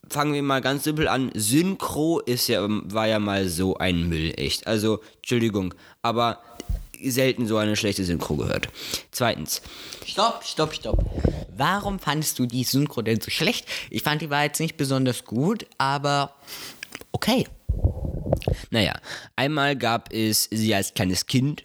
fangen 0.09 0.33
wir 0.33 0.43
mal 0.43 0.61
ganz 0.61 0.85
simpel 0.85 1.09
an. 1.09 1.33
Synchro 1.35 2.21
ist 2.21 2.47
ja, 2.49 2.65
war 2.69 3.09
ja 3.09 3.19
mal 3.19 3.49
so 3.49 3.77
ein 3.79 4.09
Müll, 4.09 4.33
echt. 4.37 4.67
Also, 4.69 5.01
Entschuldigung, 5.17 5.75
aber 6.03 6.39
selten 7.03 7.49
so 7.49 7.57
eine 7.57 7.75
schlechte 7.75 8.05
Synchro 8.05 8.37
gehört. 8.37 8.69
Zweitens. 9.11 9.61
Stopp, 10.07 10.45
stopp, 10.45 10.73
stopp. 10.73 11.05
Warum 11.57 11.99
fandest 11.99 12.39
du 12.39 12.47
die 12.47 12.63
Synchro 12.63 13.03
denn 13.03 13.21
so 13.21 13.31
schlecht? 13.31 13.67
Ich 13.91 14.05
fand 14.05 14.23
die 14.23 14.31
war 14.31 14.45
jetzt 14.45 14.61
nicht 14.61 14.77
besonders 14.77 15.25
gut, 15.25 15.67
aber 15.79 16.35
okay. 17.11 17.47
Naja, 18.71 18.95
einmal 19.35 19.77
gab 19.77 20.13
es 20.13 20.49
sie 20.51 20.75
als 20.75 20.95
kleines 20.95 21.27
Kind 21.27 21.65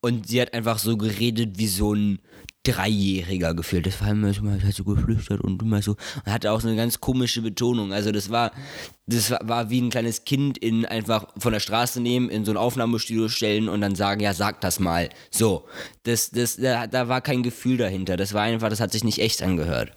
und 0.00 0.28
sie 0.28 0.40
hat 0.40 0.54
einfach 0.54 0.78
so 0.78 0.96
geredet 0.96 1.58
wie 1.58 1.68
so 1.68 1.94
ein 1.94 2.20
Dreijähriger 2.62 3.54
gefühlt. 3.54 3.86
Das 3.86 4.02
war 4.02 4.10
immer 4.10 4.34
so, 4.34 4.42
hat 4.42 4.74
so 4.74 4.84
geflüstert 4.84 5.40
und 5.40 5.62
immer 5.62 5.80
so. 5.80 5.92
Und 5.92 6.32
hatte 6.32 6.52
auch 6.52 6.60
so 6.60 6.68
eine 6.68 6.76
ganz 6.76 7.00
komische 7.00 7.40
Betonung. 7.40 7.94
Also 7.94 8.12
das 8.12 8.28
war, 8.28 8.52
das 9.06 9.30
war, 9.30 9.70
wie 9.70 9.80
ein 9.80 9.88
kleines 9.88 10.24
Kind 10.26 10.58
in 10.58 10.84
einfach 10.84 11.26
von 11.38 11.54
der 11.54 11.60
Straße 11.60 12.02
nehmen, 12.02 12.28
in 12.28 12.44
so 12.44 12.50
ein 12.50 12.58
Aufnahmestudio 12.58 13.28
stellen 13.28 13.70
und 13.70 13.80
dann 13.80 13.94
sagen, 13.94 14.20
ja, 14.20 14.34
sag 14.34 14.60
das 14.60 14.78
mal. 14.78 15.08
So. 15.30 15.64
Das, 16.02 16.30
das, 16.30 16.56
da, 16.56 16.86
da 16.86 17.08
war 17.08 17.22
kein 17.22 17.42
Gefühl 17.42 17.78
dahinter. 17.78 18.18
Das 18.18 18.34
war 18.34 18.42
einfach, 18.42 18.68
das 18.68 18.80
hat 18.80 18.92
sich 18.92 19.04
nicht 19.04 19.20
echt 19.20 19.42
angehört. 19.42 19.92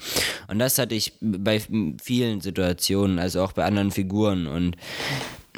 Und 0.47 0.59
das 0.59 0.77
hatte 0.77 0.95
ich 0.95 1.13
bei 1.19 1.61
vielen 2.01 2.39
Situationen, 2.39 3.19
also 3.19 3.43
auch 3.43 3.51
bei 3.51 3.65
anderen 3.65 3.91
Figuren 3.91 4.47
und 4.47 4.77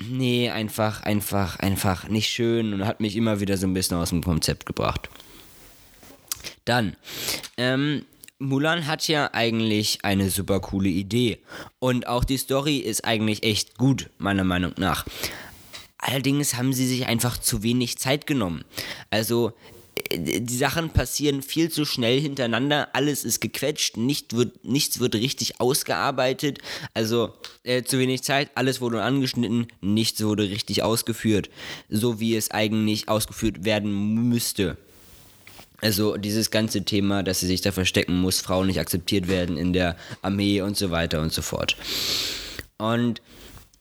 nee, 0.02 0.50
einfach, 0.50 1.04
einfach, 1.04 1.60
einfach 1.60 2.08
nicht 2.08 2.28
schön 2.30 2.74
und 2.74 2.86
hat 2.86 3.00
mich 3.00 3.16
immer 3.16 3.40
wieder 3.40 3.58
so 3.58 3.68
ein 3.68 3.74
bisschen 3.74 3.98
aus 3.98 4.10
dem 4.10 4.24
Konzept 4.24 4.66
gebracht. 4.66 5.10
Dann, 6.66 6.96
ähm, 7.58 8.06
Mulan 8.38 8.86
hat 8.86 9.08
ja 9.08 9.30
eigentlich 9.34 10.00
eine 10.04 10.30
super 10.30 10.60
coole 10.60 10.90
Idee. 10.90 11.40
Und 11.80 12.08
auch 12.08 12.26
die 12.26 12.38
Story 12.38 12.78
ist 12.78 13.06
eigentlich 13.06 13.44
echt 13.44 13.78
gut, 13.78 14.10
meiner 14.18 14.44
Meinung 14.44 14.74
nach. 14.78 15.06
Allerdings 15.98 16.56
haben 16.56 16.74
sie 16.74 16.86
sich 16.86 17.08
einfach 17.08 17.38
zu 17.38 17.64
wenig 17.64 17.98
Zeit 17.98 18.28
genommen. 18.28 18.66
Also, 19.10 19.54
die 20.12 20.58
Sachen 20.58 20.89
passieren 20.89 21.41
viel 21.41 21.72
zu 21.72 21.86
schnell 21.86 22.20
hintereinander, 22.20 22.89
alles 22.94 23.24
ist 23.24 23.41
gequetscht, 23.41 23.98
nicht 23.98 24.36
wird, 24.36 24.63
nichts 24.63 25.00
wird 25.00 25.15
richtig 25.15 25.60
ausgearbeitet, 25.60 26.60
also 26.94 27.34
äh, 27.63 27.84
zu 27.84 27.98
wenig 28.00 28.24
Zeit, 28.24 28.52
alles 28.56 28.82
wurde 28.82 29.02
angeschnitten, 29.02 29.68
nichts 29.82 30.24
wurde 30.24 30.44
richtig 30.44 30.84
ausgeführt, 30.84 31.50
so 31.89 32.20
wie 32.20 32.36
es 32.36 32.52
eigentlich 32.52 33.10
ausgeführt 33.10 33.65
werden 33.65 34.30
müsste. 34.30 34.78
Also 35.82 36.18
dieses 36.18 36.52
ganze 36.52 36.84
Thema, 36.84 37.22
dass 37.22 37.41
sie 37.41 37.48
sich 37.48 37.62
da 37.62 37.72
verstecken 37.72 38.20
muss, 38.20 38.41
Frauen 38.41 38.68
nicht 38.68 38.80
akzeptiert 38.80 39.28
werden 39.28 39.58
in 39.58 39.74
der 39.74 39.98
Armee 40.22 40.62
und 40.62 40.78
so 40.78 40.89
weiter 40.91 41.22
und 41.22 41.34
so 41.34 41.41
fort. 41.41 41.76
Und 42.78 43.22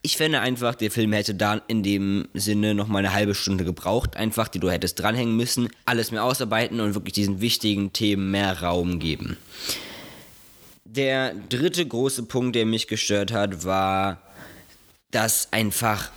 ich 0.04 0.18
finde 0.18 0.40
einfach, 0.40 0.74
der 0.74 0.90
Film 0.90 1.14
hätte 1.14 1.34
da 1.34 1.62
in 1.66 1.82
dem 1.82 2.28
Sinne 2.34 2.74
noch 2.74 2.88
mal 2.88 2.98
eine 2.98 3.14
halbe 3.14 3.34
Stunde 3.34 3.64
gebraucht. 3.64 4.16
Einfach, 4.16 4.48
die 4.48 4.60
du 4.60 4.70
hättest 4.70 5.00
dranhängen 5.00 5.34
müssen, 5.34 5.70
alles 5.86 6.10
mehr 6.10 6.22
ausarbeiten 6.22 6.80
und 6.80 6.94
wirklich 6.94 7.14
diesen 7.14 7.40
wichtigen 7.40 7.94
Themen 7.94 8.30
mehr 8.30 8.60
Raum 8.60 8.98
geben. 8.98 9.38
Der 10.84 11.34
dritte 11.48 11.86
große 11.86 12.24
Punkt, 12.24 12.54
der 12.54 12.66
mich 12.66 12.86
gestört 12.86 13.32
hat, 13.32 13.64
war, 13.64 14.20
dass 15.10 15.50
einfach 15.54 16.12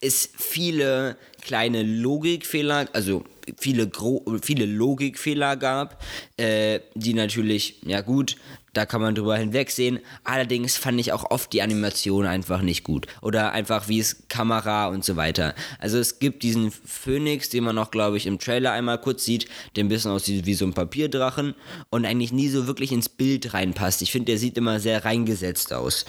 es 0.00 0.30
viele 0.34 1.18
kleine 1.42 1.82
Logikfehler, 1.82 2.88
also 2.94 3.26
viele, 3.58 3.88
Gro 3.88 4.24
viele 4.42 4.66
Logikfehler 4.66 5.56
gab, 5.56 6.02
äh, 6.36 6.80
die 6.94 7.14
natürlich, 7.14 7.80
ja 7.86 8.00
gut, 8.00 8.36
da 8.76 8.84
kann 8.84 9.00
man 9.00 9.14
drüber 9.14 9.36
hinwegsehen. 9.36 10.00
Allerdings 10.22 10.76
fand 10.76 11.00
ich 11.00 11.12
auch 11.12 11.30
oft 11.30 11.52
die 11.52 11.62
Animation 11.62 12.26
einfach 12.26 12.60
nicht 12.60 12.84
gut. 12.84 13.06
Oder 13.22 13.52
einfach 13.52 13.88
wie 13.88 13.98
es 13.98 14.28
Kamera 14.28 14.88
und 14.88 15.02
so 15.04 15.16
weiter. 15.16 15.54
Also 15.78 15.98
es 15.98 16.18
gibt 16.18 16.42
diesen 16.42 16.70
Phönix, 16.70 17.48
den 17.48 17.64
man 17.64 17.78
auch, 17.78 17.90
glaube 17.90 18.18
ich, 18.18 18.26
im 18.26 18.38
Trailer 18.38 18.72
einmal 18.72 19.00
kurz 19.00 19.24
sieht, 19.24 19.48
der 19.74 19.84
ein 19.84 19.88
bisschen 19.88 20.10
aussieht 20.10 20.44
wie 20.44 20.54
so 20.54 20.66
ein 20.66 20.74
Papierdrachen 20.74 21.54
und 21.88 22.04
eigentlich 22.04 22.32
nie 22.32 22.48
so 22.48 22.66
wirklich 22.66 22.92
ins 22.92 23.08
Bild 23.08 23.54
reinpasst. 23.54 24.02
Ich 24.02 24.12
finde, 24.12 24.32
der 24.32 24.38
sieht 24.38 24.58
immer 24.58 24.78
sehr 24.78 25.04
reingesetzt 25.04 25.72
aus. 25.72 26.04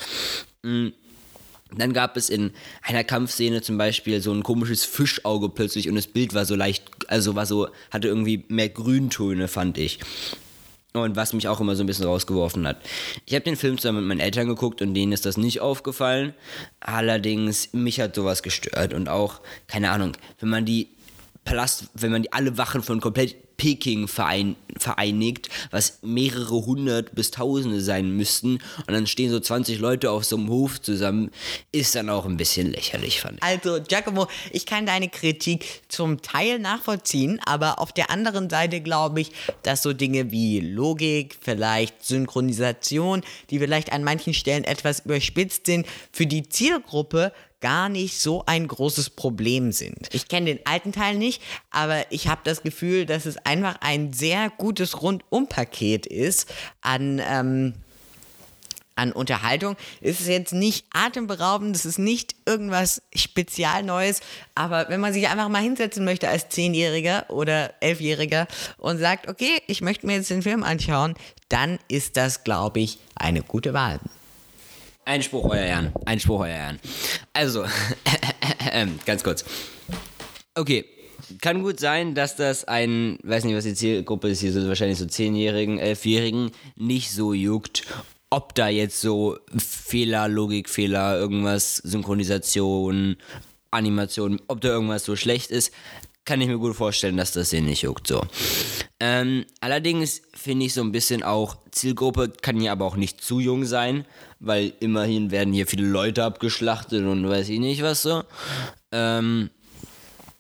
Mhm. 0.64 0.94
Dann 1.76 1.94
gab 1.94 2.16
es 2.18 2.30
in 2.30 2.52
einer 2.82 3.04
Kampfszene 3.04 3.62
zum 3.62 3.78
Beispiel 3.78 4.22
so 4.22 4.32
ein 4.32 4.44
komisches 4.44 4.86
Fischauge 4.86 5.50
plötzlich 5.50 5.90
und 5.90 5.96
das 5.96 6.08
Bild 6.08 6.34
war 6.34 6.46
so 6.46 6.56
leicht, 6.56 6.84
also 7.08 7.36
war 7.36 7.46
so, 7.46 7.68
hatte 7.92 8.08
irgendwie 8.08 8.46
mehr 8.48 8.70
Grüntöne, 8.70 9.48
fand 9.48 9.78
ich. 9.78 10.00
Und 10.94 11.16
was 11.16 11.34
mich 11.34 11.48
auch 11.48 11.60
immer 11.60 11.76
so 11.76 11.84
ein 11.84 11.88
bisschen 11.88 12.06
rausgeworfen 12.06 12.66
hat. 12.66 12.78
Ich 13.26 13.34
habe 13.34 13.44
den 13.44 13.56
Film 13.56 13.78
zusammen 13.78 14.00
mit 14.00 14.08
meinen 14.08 14.20
Eltern 14.20 14.48
geguckt 14.48 14.82
und 14.82 14.94
denen 14.94 15.12
ist 15.12 15.26
das 15.26 15.38
nicht 15.38 15.60
aufgefallen. 15.60 16.34
Allerdings, 16.80 17.74
mich 17.74 18.00
hat 18.00 18.16
sowas 18.16 18.42
gestört. 18.42 18.94
Und 18.94 19.10
auch, 19.10 19.42
keine 19.68 19.92
Ahnung, 19.92 20.14
wenn 20.40 20.50
man 20.50 20.66
die 20.66 20.90
Palast, 21.44 21.90
wenn 21.94 22.12
man 22.12 22.24
die 22.24 22.34
alle 22.34 22.58
Wachen 22.58 22.82
von 22.82 23.00
komplett 23.00 23.36
Peking 23.58 24.08
verein, 24.08 24.56
vereinigt, 24.78 25.50
was 25.72 26.00
mehrere 26.04 26.66
hundert 26.66 27.16
bis 27.16 27.32
tausende 27.32 27.82
sein 27.82 28.12
müssten 28.12 28.60
und 28.86 28.92
dann 28.92 29.08
stehen 29.08 29.32
so 29.32 29.40
20 29.40 29.80
Leute 29.80 30.12
auf 30.12 30.26
so 30.26 30.38
einem 30.38 30.50
Hof 30.50 30.80
zusammen, 30.80 31.32
ist 31.72 31.96
dann 31.96 32.10
auch 32.10 32.26
ein 32.26 32.38
bisschen 32.38 32.72
lächerlich, 32.72 33.20
fand 33.20 33.38
ich. 33.38 33.44
Also, 33.44 33.82
Giacomo, 33.82 34.28
ich 34.52 34.68
kann 34.68 34.86
deine 34.86 35.10
Kritik 35.10 35.66
zum 35.88 36.22
Teil 36.22 36.60
nachvollziehen, 36.60 37.40
aber 37.46 37.80
auf 37.80 37.92
der 37.92 38.12
anderen 38.12 38.50
Seite 38.50 38.80
glaube 38.82 39.22
ich, 39.22 39.32
dass 39.64 39.82
so 39.82 39.92
Dinge 39.92 40.32
wie 40.32 40.60
Logik, 40.60 41.36
vielleicht 41.42 42.06
Synchronisation, 42.06 43.24
die 43.50 43.58
vielleicht 43.58 43.92
an 43.92 44.04
manchen 44.04 44.36
Stellen 44.36 44.66
etwas 44.66 45.00
überspitzt 45.00 45.66
sind, 45.66 45.88
für 46.12 46.28
die 46.28 46.48
Zielgruppe 46.48 47.34
gar 47.62 47.90
nicht 47.90 48.20
so 48.20 48.44
ein 48.46 48.68
großes 48.68 49.12
Problem 49.12 49.72
sind. 49.72 50.14
Ich 50.14 50.28
kenne 50.28 50.48
den 50.48 50.66
alten 50.66 50.92
Teil 50.92 51.18
nicht, 51.18 51.42
aber 51.72 52.12
ich 52.12 52.28
habe 52.28 52.42
das 52.44 52.62
Gefühl, 52.62 53.06
dass 53.06 53.26
es 53.26 53.38
einfach 53.38 53.78
ein 53.82 54.14
sehr 54.14 54.50
gutes 54.50 55.02
Rundumpaket 55.02 56.06
ist 56.06 56.52
an... 56.82 57.22
Ähm, 57.24 57.74
an 58.98 59.12
Unterhaltung. 59.12 59.78
Es 60.02 60.20
ist 60.20 60.28
jetzt 60.28 60.54
nicht 60.54 60.86
atemberaubend, 60.92 61.76
es 61.76 61.86
ist 61.86 62.00
nicht 62.00 62.36
irgendwas 62.46 63.02
spezial 63.16 63.84
Neues, 63.84 64.22
aber 64.56 64.90
wenn 64.90 65.00
man 65.00 65.14
sich 65.14 65.28
einfach 65.28 65.50
mal 65.50 65.62
hinsetzen 65.62 66.04
möchte 66.04 66.28
als 66.28 66.50
Zehnjähriger 66.50 67.30
oder 67.30 67.74
Elfjähriger 67.80 68.48
und 68.78 68.98
sagt, 68.98 69.30
okay, 69.30 69.62
ich 69.68 69.82
möchte 69.82 70.08
mir 70.08 70.16
jetzt 70.16 70.30
den 70.30 70.42
Film 70.42 70.64
anschauen, 70.64 71.14
dann 71.50 71.80
ist 71.88 72.18
das, 72.18 72.44
glaube 72.44 72.80
ich, 72.80 72.98
eine 73.16 73.44
gute 73.44 73.74
Wahl. 73.74 74.00
Einspruch, 75.08 75.46
euer 75.46 75.64
Ehren. 75.64 75.94
Einspruch, 76.06 76.42
euer 76.42 76.50
Ehren. 76.50 76.80
Also, 77.32 77.66
ganz 79.06 79.24
kurz. 79.24 79.46
Okay, 80.54 80.84
kann 81.40 81.64
gut 81.64 81.80
sein, 81.80 82.14
dass 82.14 82.36
das 82.36 82.66
ein, 82.66 83.18
weiß 83.24 83.46
nicht, 83.46 83.56
was 83.56 83.64
die 83.64 83.74
Zielgruppe 83.74 84.28
ist, 84.28 84.42
hier 84.42 84.52
so 84.52 84.68
wahrscheinlich 84.68 84.98
so 84.98 85.06
10-Jährigen, 85.06 85.80
11-Jährigen, 85.80 86.52
nicht 86.76 87.12
so 87.12 87.34
juckt, 87.34 87.84
ob 88.30 88.54
da 88.56 88.68
jetzt 88.68 89.00
so 89.00 89.38
Fehler, 89.58 90.28
Logikfehler, 90.28 91.18
irgendwas, 91.18 91.78
Synchronisation, 91.78 93.16
Animation, 93.72 94.42
ob 94.48 94.60
da 94.60 94.70
irgendwas 94.70 95.06
so 95.06 95.16
schlecht 95.16 95.52
ist, 95.52 95.72
kann 96.28 96.42
ich 96.42 96.48
mir 96.48 96.60
gut 96.60 96.76
vorstellen, 96.76 97.18
dass 97.18 97.32
das 97.32 97.50
den 97.50 97.66
nicht 97.66 97.82
juckt. 97.82 98.06
So. 98.06 98.22
Ähm, 99.00 99.46
allerdings 99.62 100.22
finde 100.34 100.66
ich 100.66 100.74
so 100.74 100.82
ein 100.82 100.92
bisschen 100.92 101.24
auch, 101.24 101.58
Zielgruppe 101.72 102.34
kann 102.42 102.60
ja 102.60 102.74
aber 102.74 102.86
auch 102.86 102.98
nicht 102.98 103.22
zu 103.22 103.40
jung 103.40 103.66
sein, 103.66 104.06
weil 104.40 104.74
immerhin 104.82 105.32
werden 105.32 105.54
hier 105.54 105.66
viele 105.66 105.88
Leute 105.88 106.26
abgeschlachtet 106.26 107.06
und 107.06 107.28
weiß 107.28 107.48
ich 107.50 107.60
nicht 107.60 107.82
was 107.82 108.02
so. 108.04 108.24
Ähm, 108.92 109.50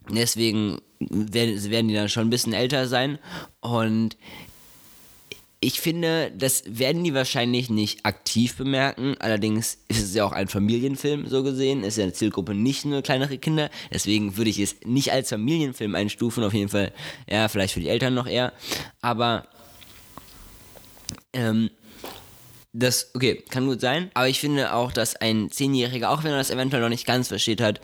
deswegen 0.09 0.79
werden, 0.99 1.71
werden 1.71 1.87
die 1.87 1.95
dann 1.95 2.09
schon 2.09 2.27
ein 2.27 2.31
bisschen 2.31 2.53
älter 2.53 2.87
sein 2.87 3.17
und 3.61 4.17
ich 5.59 5.81
finde, 5.81 6.31
das 6.37 6.63
werden 6.67 7.03
die 7.03 7.15
wahrscheinlich 7.15 7.69
nicht 7.69 8.05
aktiv 8.05 8.55
bemerken. 8.55 9.15
Allerdings 9.19 9.79
ist 9.87 10.03
es 10.03 10.13
ja 10.13 10.23
auch 10.23 10.31
ein 10.31 10.47
Familienfilm, 10.47 11.27
so 11.27 11.43
gesehen. 11.43 11.83
Ist 11.83 11.97
ja 11.97 12.03
eine 12.03 12.13
Zielgruppe 12.13 12.53
nicht 12.53 12.85
nur 12.85 13.01
kleinere 13.01 13.39
Kinder. 13.39 13.71
Deswegen 13.91 14.37
würde 14.37 14.51
ich 14.51 14.59
es 14.59 14.75
nicht 14.85 15.11
als 15.11 15.29
Familienfilm 15.29 15.95
einstufen. 15.95 16.43
Auf 16.43 16.53
jeden 16.53 16.69
Fall, 16.69 16.93
ja, 17.27 17.47
vielleicht 17.47 17.73
für 17.73 17.79
die 17.79 17.89
Eltern 17.89 18.13
noch 18.13 18.27
eher. 18.27 18.53
Aber, 19.01 19.47
ähm, 21.33 21.71
das, 22.73 23.09
okay, 23.15 23.43
kann 23.49 23.65
gut 23.65 23.81
sein. 23.81 24.11
Aber 24.13 24.29
ich 24.29 24.39
finde 24.39 24.73
auch, 24.73 24.91
dass 24.91 25.15
ein 25.15 25.49
Zehnjähriger, 25.49 26.11
auch 26.11 26.23
wenn 26.23 26.31
er 26.31 26.37
das 26.37 26.51
eventuell 26.51 26.83
noch 26.83 26.89
nicht 26.89 27.07
ganz 27.07 27.29
versteht 27.29 27.61
hat, 27.61 27.81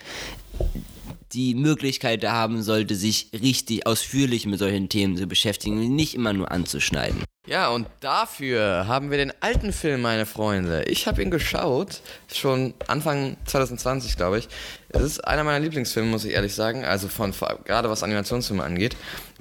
die 1.31 1.55
Möglichkeit 1.55 2.23
haben 2.23 2.61
sollte, 2.61 2.93
sich 2.93 3.31
richtig 3.33 3.87
ausführlich 3.87 4.45
mit 4.45 4.59
solchen 4.59 4.89
Themen 4.89 5.17
zu 5.17 5.25
beschäftigen 5.25 5.79
und 5.79 5.95
nicht 5.95 6.13
immer 6.13 6.33
nur 6.33 6.51
anzuschneiden. 6.51 7.23
Ja, 7.45 7.67
und 7.71 7.87
dafür 7.99 8.87
haben 8.87 9.11
wir 9.11 9.17
den 9.17 9.33
alten 9.41 9.73
Film, 9.73 10.01
meine 10.01 10.25
Freunde. 10.25 10.85
Ich 10.85 11.07
habe 11.07 11.21
ihn 11.21 11.29
geschaut, 11.29 11.99
schon 12.33 12.73
Anfang 12.87 13.35
2020, 13.43 14.15
glaube 14.15 14.39
ich. 14.39 14.47
Es 14.87 15.01
ist 15.01 15.27
einer 15.27 15.43
meiner 15.43 15.59
Lieblingsfilme, 15.59 16.09
muss 16.09 16.23
ich 16.23 16.31
ehrlich 16.31 16.55
sagen, 16.55 16.85
also 16.85 17.09
von 17.09 17.33
gerade 17.65 17.89
was 17.89 18.01
Animationsfilme 18.01 18.63
angeht, 18.63 18.95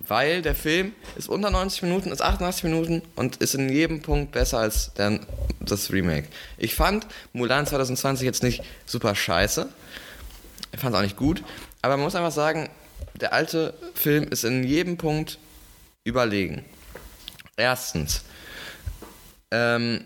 weil 0.09 0.43
der 0.43 0.57
Film 0.57 0.97
ist 1.15 1.29
unter 1.29 1.51
90 1.51 1.83
Minuten, 1.83 2.11
ist 2.11 2.23
88 2.23 2.65
Minuten 2.65 3.03
und 3.15 3.37
ist 3.37 3.55
in 3.55 3.69
jedem 3.69 4.03
Punkt 4.03 4.33
besser 4.33 4.59
als 4.59 4.93
der, 4.95 5.21
das 5.61 5.93
Remake. 5.93 6.27
Ich 6.59 6.75
fand 6.75 7.07
Mulan 7.33 7.69
2020 7.69 8.27
jetzt 8.27 8.43
nicht 8.43 8.65
super 8.85 9.15
scheiße. 9.15 9.69
Ich 10.73 10.81
fand 10.81 10.93
es 10.93 10.99
auch 10.99 11.05
nicht 11.05 11.17
gut, 11.17 11.45
aber 11.83 11.97
man 11.97 12.07
muss 12.07 12.17
einfach 12.17 12.33
sagen, 12.33 12.69
der 13.15 13.33
alte 13.33 13.75
Film 13.95 14.25
ist 14.25 14.43
in 14.43 14.65
jedem 14.65 14.97
Punkt 14.97 15.39
überlegen. 16.03 16.65
Erstens, 17.57 18.23
ähm, 19.51 20.05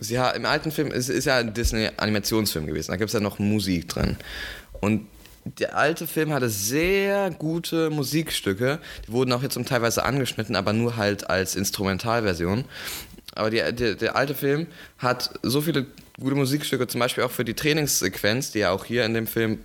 sie 0.00 0.18
hat, 0.18 0.36
im 0.36 0.46
alten 0.46 0.72
Film 0.72 0.90
ist, 0.90 1.08
ist 1.08 1.26
ja 1.26 1.38
ein 1.38 1.54
Disney-Animationsfilm 1.54 2.66
gewesen, 2.66 2.90
da 2.90 2.96
gibt 2.96 3.08
es 3.08 3.14
ja 3.14 3.20
noch 3.20 3.38
Musik 3.38 3.88
drin. 3.88 4.16
Und 4.80 5.06
der 5.44 5.76
alte 5.76 6.06
Film 6.06 6.32
hatte 6.32 6.48
sehr 6.48 7.30
gute 7.30 7.90
Musikstücke, 7.90 8.78
die 9.06 9.12
wurden 9.12 9.32
auch 9.32 9.42
jetzt 9.42 9.54
zum 9.54 9.64
teilweise 9.64 10.04
angeschnitten, 10.04 10.56
aber 10.56 10.72
nur 10.72 10.96
halt 10.96 11.28
als 11.30 11.56
Instrumentalversion. 11.56 12.64
Aber 13.34 13.50
die, 13.50 13.58
der, 13.58 13.94
der 13.94 14.16
alte 14.16 14.34
Film 14.34 14.66
hat 14.98 15.30
so 15.42 15.60
viele 15.60 15.86
gute 16.20 16.34
Musikstücke, 16.34 16.86
zum 16.86 17.00
Beispiel 17.00 17.24
auch 17.24 17.30
für 17.30 17.44
die 17.44 17.54
Trainingssequenz, 17.54 18.52
die 18.52 18.60
ja 18.60 18.70
auch 18.70 18.84
hier 18.84 19.04
in 19.04 19.14
dem 19.14 19.26
Film 19.26 19.60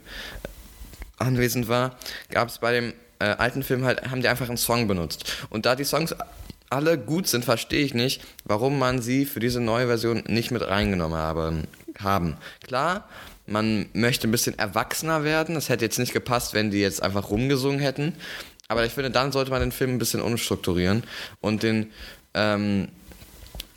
anwesend 1.18 1.68
war, 1.68 1.98
gab 2.30 2.48
es 2.48 2.60
bei 2.60 2.72
dem 2.74 2.94
äh, 3.20 3.26
alten 3.26 3.64
Film 3.64 3.84
halt, 3.84 4.10
haben 4.10 4.22
die 4.22 4.28
einfach 4.28 4.48
einen 4.48 4.58
Song 4.58 4.88
benutzt. 4.88 5.32
Und 5.50 5.66
da 5.66 5.76
die 5.76 5.84
Songs 5.84 6.16
alle 6.70 6.98
gut 6.98 7.28
sind, 7.28 7.46
verstehe 7.46 7.84
ich 7.84 7.94
nicht, 7.94 8.22
warum 8.44 8.78
man 8.80 9.02
sie 9.02 9.26
für 9.26 9.40
diese 9.40 9.62
neue 9.62 9.88
Version 9.88 10.24
nicht 10.28 10.52
mit 10.52 10.62
reingenommen 10.62 11.18
haben. 11.18 11.64
haben. 12.00 12.38
Klar, 12.66 13.08
man 13.46 13.88
möchte 13.94 14.28
ein 14.28 14.32
bisschen 14.32 14.60
erwachsener 14.60 15.24
werden. 15.24 15.56
Es 15.56 15.70
hätte 15.70 15.86
jetzt 15.86 16.00
nicht 16.00 16.14
gepasst, 16.14 16.54
wenn 16.54 16.70
die 16.70 16.80
jetzt 16.82 17.02
einfach 17.02 17.30
rumgesungen 17.30 17.80
hätten. 17.80 18.14
Aber 18.68 18.86
ich 18.86 18.92
finde, 18.92 19.12
dann 19.12 19.32
sollte 19.32 19.52
man 19.52 19.62
den 19.62 19.72
Film 19.72 19.96
ein 19.96 20.00
bisschen 20.00 20.22
umstrukturieren 20.22 21.04
und 21.40 21.64
den 21.64 21.92
ähm, 22.34 22.90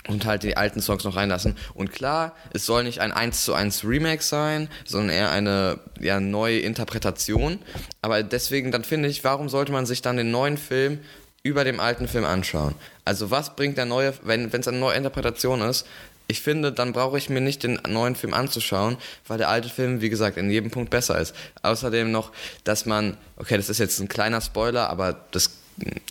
und 0.09 0.24
halt 0.24 0.42
die 0.42 0.57
alten 0.57 0.81
Songs 0.81 1.05
noch 1.05 1.14
reinlassen. 1.14 1.57
Und 1.74 1.92
klar, 1.92 2.35
es 2.53 2.66
soll 2.66 2.85
nicht 2.85 3.00
ein 3.00 3.12
1 3.12 3.44
zu 3.44 3.55
1 3.55 3.85
Remake 3.85 4.22
sein, 4.22 4.68
sondern 4.85 5.14
eher 5.14 5.31
eine 5.31 5.79
ja, 6.00 6.20
neue 6.20 6.59
Interpretation. 6.59 7.59
Aber 8.03 8.22
deswegen, 8.22 8.72
dann 8.72 8.83
finde 8.83 9.09
ich, 9.09 9.22
warum 9.24 9.48
sollte 9.48 9.72
man 9.72 9.87
sich 9.87 10.03
dann 10.03 10.16
den 10.16 10.31
neuen 10.31 10.57
Film 10.57 10.98
über 11.42 11.64
dem 11.64 11.81
alten 11.81 12.09
Film 12.09 12.24
anschauen. 12.24 12.74
Also 13.05 13.31
was 13.31 13.57
bringt 13.57 13.79
der 13.79 13.87
neue, 13.87 14.12
wenn 14.22 14.50
es 14.53 14.68
eine 14.68 14.79
neue 14.79 14.96
Interpretation 14.96 15.61
ist, 15.62 15.87
ich 16.31 16.42
finde, 16.42 16.70
dann 16.70 16.92
brauche 16.92 17.18
ich 17.18 17.29
mir 17.29 17.40
nicht 17.40 17.64
den 17.64 17.81
neuen 17.88 18.14
Film 18.14 18.35
anzuschauen, 18.35 18.98
weil 19.26 19.38
der 19.38 19.48
alte 19.48 19.68
Film, 19.68 20.00
wie 20.00 20.11
gesagt, 20.11 20.37
in 20.37 20.48
jedem 20.48 20.70
Punkt 20.70 20.90
besser 20.90 21.18
ist. 21.18 21.35
Außerdem 21.62 22.12
noch, 22.12 22.31
dass 22.62 22.87
man, 22.87 23.16
okay, 23.37 23.57
das 23.57 23.68
ist 23.68 23.79
jetzt 23.79 23.98
ein 23.98 24.07
kleiner 24.07 24.40
Spoiler, 24.40 24.88
aber 24.90 25.24
das, 25.33 25.59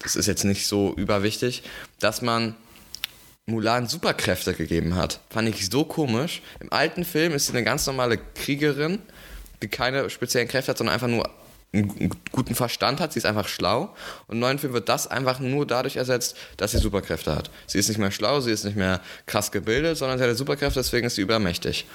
das 0.03 0.17
ist 0.17 0.25
jetzt 0.25 0.43
nicht 0.43 0.67
so 0.67 0.93
überwichtig, 0.97 1.63
dass 1.99 2.21
man 2.21 2.55
Mulan 3.45 3.87
Superkräfte 3.87 4.53
gegeben 4.53 4.95
hat. 4.95 5.21
Fand 5.29 5.47
ich 5.47 5.69
so 5.69 5.85
komisch. 5.85 6.41
Im 6.59 6.71
alten 6.73 7.05
Film 7.05 7.33
ist 7.33 7.47
sie 7.47 7.53
eine 7.53 7.63
ganz 7.63 7.87
normale 7.87 8.17
Kriegerin, 8.17 8.99
die 9.61 9.69
keine 9.69 10.09
speziellen 10.09 10.49
Kräfte 10.49 10.71
hat, 10.71 10.77
sondern 10.77 10.95
einfach 10.95 11.07
nur 11.07 11.29
einen 11.71 12.09
guten 12.31 12.55
Verstand 12.55 12.99
hat, 12.99 13.13
sie 13.13 13.19
ist 13.19 13.25
einfach 13.25 13.47
schlau. 13.47 13.93
Und 14.27 14.35
im 14.35 14.39
neuen 14.39 14.59
Film 14.59 14.73
wird 14.73 14.89
das 14.89 15.07
einfach 15.07 15.39
nur 15.39 15.67
dadurch 15.67 15.97
ersetzt, 15.97 16.35
dass 16.57 16.71
sie 16.71 16.79
Superkräfte 16.79 17.35
hat. 17.35 17.51
Sie 17.67 17.77
ist 17.77 17.89
nicht 17.89 17.99
mehr 17.99 18.11
schlau, 18.11 18.39
sie 18.39 18.51
ist 18.51 18.63
nicht 18.63 18.77
mehr 18.77 19.01
krass 19.27 19.51
gebildet, 19.51 19.97
sondern 19.97 20.17
sie 20.17 20.25
hat 20.25 20.35
Superkräfte, 20.35 20.79
deswegen 20.79 21.07
ist 21.07 21.15
sie 21.15 21.21
übermächtig. 21.21 21.85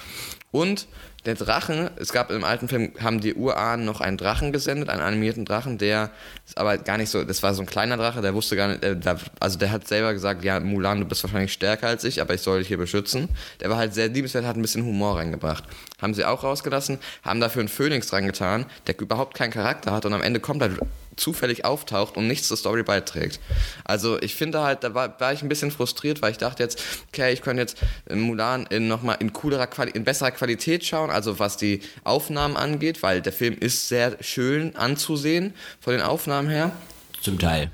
Und 0.54 0.86
der 1.26 1.34
Drachen, 1.34 1.90
es 1.96 2.12
gab 2.12 2.30
im 2.30 2.44
alten 2.44 2.68
Film, 2.68 2.92
haben 3.02 3.20
die 3.20 3.34
Urahnen 3.34 3.84
noch 3.84 4.00
einen 4.00 4.16
Drachen 4.16 4.52
gesendet, 4.52 4.88
einen 4.88 5.00
animierten 5.00 5.44
Drachen, 5.44 5.78
der 5.78 6.12
ist 6.46 6.56
aber 6.56 6.78
gar 6.78 6.96
nicht 6.96 7.10
so, 7.10 7.24
das 7.24 7.42
war 7.42 7.54
so 7.54 7.62
ein 7.62 7.66
kleiner 7.66 7.96
Drache, 7.96 8.20
der 8.20 8.34
wusste 8.34 8.54
gar 8.54 8.68
nicht, 8.68 8.84
der, 8.84 8.94
der, 8.94 9.18
also 9.40 9.58
der 9.58 9.72
hat 9.72 9.88
selber 9.88 10.12
gesagt, 10.12 10.44
ja, 10.44 10.60
Mulan, 10.60 11.00
du 11.00 11.06
bist 11.06 11.24
wahrscheinlich 11.24 11.52
stärker 11.52 11.88
als 11.88 12.04
ich, 12.04 12.20
aber 12.20 12.34
ich 12.34 12.42
soll 12.42 12.60
dich 12.60 12.68
hier 12.68 12.78
beschützen. 12.78 13.28
Der 13.60 13.68
war 13.68 13.78
halt 13.78 13.94
sehr 13.94 14.06
liebenswert, 14.06 14.44
hat 14.44 14.54
ein 14.54 14.62
bisschen 14.62 14.84
Humor 14.84 15.16
reingebracht. 15.16 15.64
Haben 16.00 16.14
sie 16.14 16.24
auch 16.24 16.44
rausgelassen, 16.44 16.98
haben 17.24 17.40
dafür 17.40 17.60
einen 17.60 17.68
Phönix 17.68 18.06
dran 18.06 18.24
getan, 18.24 18.66
der 18.86 18.96
überhaupt 19.00 19.34
keinen 19.34 19.50
Charakter 19.50 19.90
hat 19.90 20.06
und 20.06 20.14
am 20.14 20.22
Ende 20.22 20.38
kommt 20.38 20.62
er 20.62 20.70
zufällig 21.16 21.64
auftaucht 21.64 22.16
und 22.16 22.27
nichts 22.27 22.48
zur 22.48 22.57
Story 22.57 22.83
beiträgt. 22.83 23.40
Also 23.85 24.20
ich 24.20 24.35
finde 24.35 24.62
halt, 24.62 24.85
da 24.85 24.94
war, 24.94 25.18
war 25.20 25.33
ich 25.33 25.42
ein 25.42 25.48
bisschen 25.48 25.70
frustriert, 25.70 26.22
weil 26.22 26.33
ich 26.33 26.38
dachte 26.38 26.62
jetzt, 26.62 26.83
okay, 27.09 27.33
ich 27.33 27.42
könnte 27.42 27.62
jetzt 27.62 27.79
Mulan 28.11 28.66
in 28.66 28.88
nochmal 28.88 29.16
in 29.20 29.33
coolerer 29.33 29.66
Quali 29.66 29.90
in 29.92 30.05
besserer 30.05 30.31
Qualität 30.31 30.85
schauen, 30.85 31.11
also 31.11 31.38
was 31.38 31.57
die 31.57 31.81
Aufnahmen 32.05 32.57
angeht, 32.57 33.03
weil 33.03 33.20
der 33.20 33.33
Film 33.33 33.57
ist 33.59 33.88
sehr 33.88 34.16
schön 34.20 34.77
anzusehen 34.77 35.55
von 35.81 35.92
den 35.92 36.03
Aufnahmen 36.03 36.48
her. 36.48 36.72
Zum 37.20 37.38
Teil. 37.38 37.70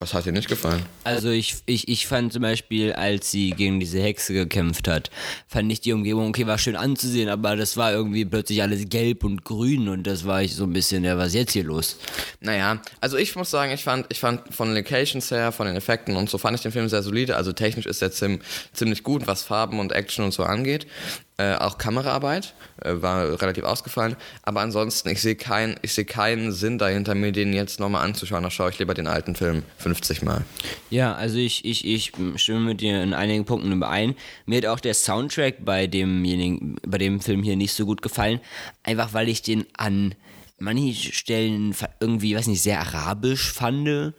Was 0.00 0.12
hat 0.12 0.26
dir 0.26 0.32
nicht 0.32 0.48
gefallen? 0.48 0.84
Also 1.04 1.30
ich, 1.30 1.54
ich, 1.66 1.88
ich 1.88 2.06
fand 2.06 2.32
zum 2.32 2.42
Beispiel, 2.42 2.92
als 2.92 3.30
sie 3.30 3.52
gegen 3.52 3.80
diese 3.80 4.02
Hexe 4.02 4.34
gekämpft 4.34 4.88
hat, 4.88 5.10
fand 5.46 5.70
ich 5.72 5.80
die 5.80 5.92
Umgebung, 5.92 6.28
okay, 6.28 6.46
war 6.46 6.58
schön 6.58 6.76
anzusehen, 6.76 7.28
aber 7.28 7.56
das 7.56 7.76
war 7.76 7.92
irgendwie 7.92 8.24
plötzlich 8.24 8.60
alles 8.60 8.88
gelb 8.88 9.24
und 9.24 9.44
grün 9.44 9.88
und 9.88 10.06
das 10.06 10.26
war 10.26 10.42
ich 10.42 10.56
so 10.56 10.64
ein 10.64 10.72
bisschen, 10.72 11.04
ja, 11.04 11.16
was 11.16 11.28
ist 11.28 11.34
jetzt 11.34 11.52
hier 11.52 11.64
los? 11.64 11.96
Naja, 12.40 12.82
also 13.00 13.16
ich 13.16 13.34
muss 13.36 13.50
sagen, 13.50 13.72
ich 13.72 13.84
fand, 13.84 14.06
ich 14.10 14.18
fand 14.18 14.52
von 14.52 14.68
den 14.68 14.76
Locations 14.76 15.30
her, 15.30 15.52
von 15.52 15.66
den 15.66 15.76
Effekten 15.76 16.16
und 16.16 16.28
so, 16.28 16.38
fand 16.38 16.56
ich 16.56 16.62
den 16.62 16.72
Film 16.72 16.88
sehr 16.88 17.02
solide. 17.02 17.36
Also 17.36 17.52
technisch 17.52 17.86
ist 17.86 18.02
er 18.02 18.10
ziemlich 18.10 19.04
gut, 19.04 19.26
was 19.26 19.42
Farben 19.42 19.78
und 19.78 19.92
Action 19.92 20.24
und 20.24 20.32
so 20.32 20.42
angeht. 20.42 20.86
Äh, 21.36 21.56
auch 21.56 21.78
Kameraarbeit 21.78 22.54
äh, 22.80 22.92
war 22.94 23.42
relativ 23.42 23.64
ausgefallen, 23.64 24.14
aber 24.44 24.60
ansonsten, 24.60 25.08
ich 25.08 25.20
sehe 25.20 25.34
kein, 25.34 25.74
seh 25.82 26.04
keinen 26.04 26.52
Sinn 26.52 26.78
dahinter, 26.78 27.16
mir 27.16 27.32
den 27.32 27.52
jetzt 27.52 27.80
nochmal 27.80 28.04
anzuschauen. 28.04 28.44
Da 28.44 28.52
schaue 28.52 28.70
ich 28.70 28.78
lieber 28.78 28.94
den 28.94 29.08
alten 29.08 29.34
Film 29.34 29.64
50 29.78 30.22
Mal. 30.22 30.44
Ja, 30.90 31.12
also 31.14 31.38
ich, 31.38 31.64
ich, 31.64 31.84
ich 31.84 32.12
stimme 32.36 32.60
mit 32.60 32.80
dir 32.80 33.02
in 33.02 33.14
einigen 33.14 33.44
Punkten 33.46 33.72
überein. 33.72 34.14
Mir 34.46 34.58
hat 34.58 34.66
auch 34.66 34.78
der 34.78 34.94
Soundtrack 34.94 35.64
bei 35.64 35.88
demjenigen, 35.88 36.76
bei 36.86 36.98
dem 36.98 37.18
Film 37.18 37.42
hier 37.42 37.56
nicht 37.56 37.72
so 37.72 37.84
gut 37.84 38.00
gefallen, 38.00 38.38
einfach 38.84 39.12
weil 39.12 39.28
ich 39.28 39.42
den 39.42 39.66
an 39.76 40.14
manchen 40.58 40.94
Stellen 40.94 41.74
irgendwie, 42.00 42.36
weiß 42.36 42.46
nicht, 42.46 42.62
sehr 42.62 42.80
arabisch 42.80 43.52
fand. 43.52 44.14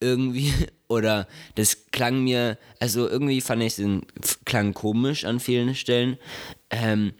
Irgendwie. 0.00 0.52
Oder 0.88 1.28
das 1.54 1.86
klang 1.92 2.24
mir, 2.24 2.58
also 2.80 3.08
irgendwie 3.08 3.40
fand 3.40 3.62
ich 3.62 3.76
den 3.76 4.02
klang 4.44 4.74
komisch 4.74 5.24
an 5.24 5.38
vielen 5.38 5.76
Stellen. 5.76 6.18
Ähm, 6.70 7.12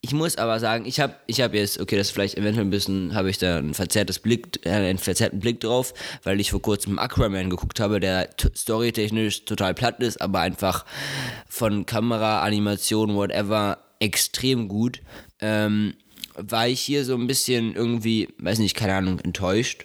ich 0.00 0.12
muss 0.12 0.36
aber 0.38 0.60
sagen, 0.60 0.84
ich 0.86 1.00
habe 1.00 1.16
ich 1.26 1.40
hab 1.40 1.54
jetzt, 1.54 1.80
okay, 1.80 1.96
das 1.96 2.10
vielleicht 2.10 2.36
eventuell 2.36 2.64
ein 2.64 2.70
bisschen, 2.70 3.14
habe 3.14 3.30
ich 3.30 3.38
da 3.38 3.58
ein 3.58 3.74
verzerrtes 3.74 4.20
Blick, 4.20 4.64
äh, 4.64 4.70
einen 4.70 4.98
verzerrten 4.98 5.40
Blick 5.40 5.60
drauf, 5.60 5.92
weil 6.22 6.40
ich 6.40 6.52
vor 6.52 6.62
kurzem 6.62 7.00
Aquaman 7.00 7.50
geguckt 7.50 7.80
habe, 7.80 7.98
der 7.98 8.30
storytechnisch 8.54 9.44
total 9.44 9.74
platt 9.74 10.00
ist, 10.00 10.20
aber 10.20 10.40
einfach 10.40 10.86
von 11.48 11.84
Kamera, 11.84 12.42
Animation, 12.42 13.16
whatever, 13.16 13.78
extrem 13.98 14.68
gut. 14.68 15.00
Ähm, 15.40 15.94
war 16.34 16.68
ich 16.68 16.80
hier 16.80 17.04
so 17.04 17.14
ein 17.14 17.26
bisschen 17.26 17.74
irgendwie, 17.74 18.28
weiß 18.38 18.58
nicht, 18.58 18.76
keine 18.76 18.94
Ahnung, 18.94 19.18
enttäuscht. 19.20 19.84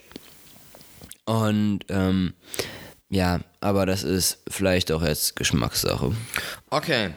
Und 1.24 1.80
ähm, 1.88 2.34
ja, 3.08 3.40
aber 3.60 3.86
das 3.86 4.02
ist 4.02 4.38
vielleicht 4.48 4.92
auch 4.92 5.02
jetzt 5.02 5.36
Geschmackssache. 5.36 6.12
Okay. 6.70 7.10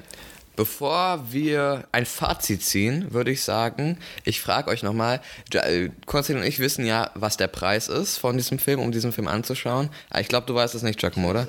Bevor 0.55 1.31
wir 1.31 1.87
ein 1.91 2.07
Fazit 2.07 2.63
ziehen, 2.63 3.13
würde 3.13 3.29
ich 3.29 3.43
sagen, 3.43 3.99
ich 4.23 4.41
frage 4.41 4.71
euch 4.71 4.81
nochmal, 4.81 5.21
äh, 5.53 5.89
Konstantin 6.07 6.41
und 6.41 6.47
ich 6.47 6.57
wissen 6.57 6.83
ja, 6.83 7.11
was 7.13 7.37
der 7.37 7.47
Preis 7.47 7.89
ist 7.89 8.17
von 8.17 8.37
diesem 8.37 8.57
Film, 8.57 8.79
um 8.79 8.91
diesen 8.91 9.11
Film 9.11 9.27
anzuschauen. 9.27 9.89
Ah, 10.09 10.19
ich 10.19 10.29
glaube, 10.29 10.47
du 10.47 10.55
weißt 10.55 10.73
es 10.73 10.81
nicht, 10.81 10.97
Giacomo, 10.97 11.29
oder? 11.29 11.47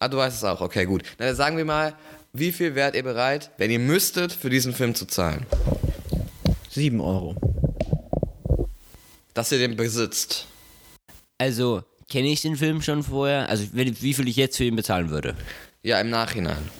Ah, 0.00 0.08
du 0.08 0.16
weißt 0.16 0.36
es 0.36 0.42
auch, 0.42 0.60
okay, 0.60 0.86
gut. 0.86 1.04
Dann 1.18 1.36
sagen 1.36 1.56
wir 1.56 1.64
mal, 1.64 1.94
wie 2.32 2.50
viel 2.50 2.74
wärt 2.74 2.96
ihr 2.96 3.04
bereit, 3.04 3.50
wenn 3.58 3.70
ihr 3.70 3.78
müsstet, 3.78 4.32
für 4.32 4.50
diesen 4.50 4.74
Film 4.74 4.96
zu 4.96 5.06
zahlen? 5.06 5.46
7 6.72 7.00
Euro. 7.02 7.36
Dass 9.34 9.52
ihr 9.52 9.58
den 9.58 9.76
besitzt. 9.76 10.46
Also, 11.36 11.82
kenne 12.08 12.28
ich 12.28 12.40
den 12.40 12.56
Film 12.56 12.80
schon 12.80 13.02
vorher? 13.02 13.48
Also, 13.50 13.66
wie 13.72 14.14
viel 14.14 14.26
ich 14.26 14.36
jetzt 14.36 14.56
für 14.56 14.64
ihn 14.64 14.76
bezahlen 14.76 15.10
würde? 15.10 15.36
Ja, 15.82 16.00
im 16.00 16.08
Nachhinein. 16.08 16.70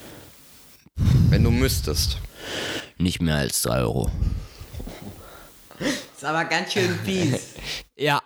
Wenn 1.29 1.45
du 1.45 1.51
müsstest. 1.51 2.17
Nicht 2.97 3.21
mehr 3.21 3.37
als 3.37 3.61
3 3.63 3.81
Euro. 3.81 4.11
Ist 5.79 6.25
aber 6.25 6.47
ganz 6.47 6.73
schön 6.73 6.99
fies. 7.05 7.55
ja. 7.97 8.23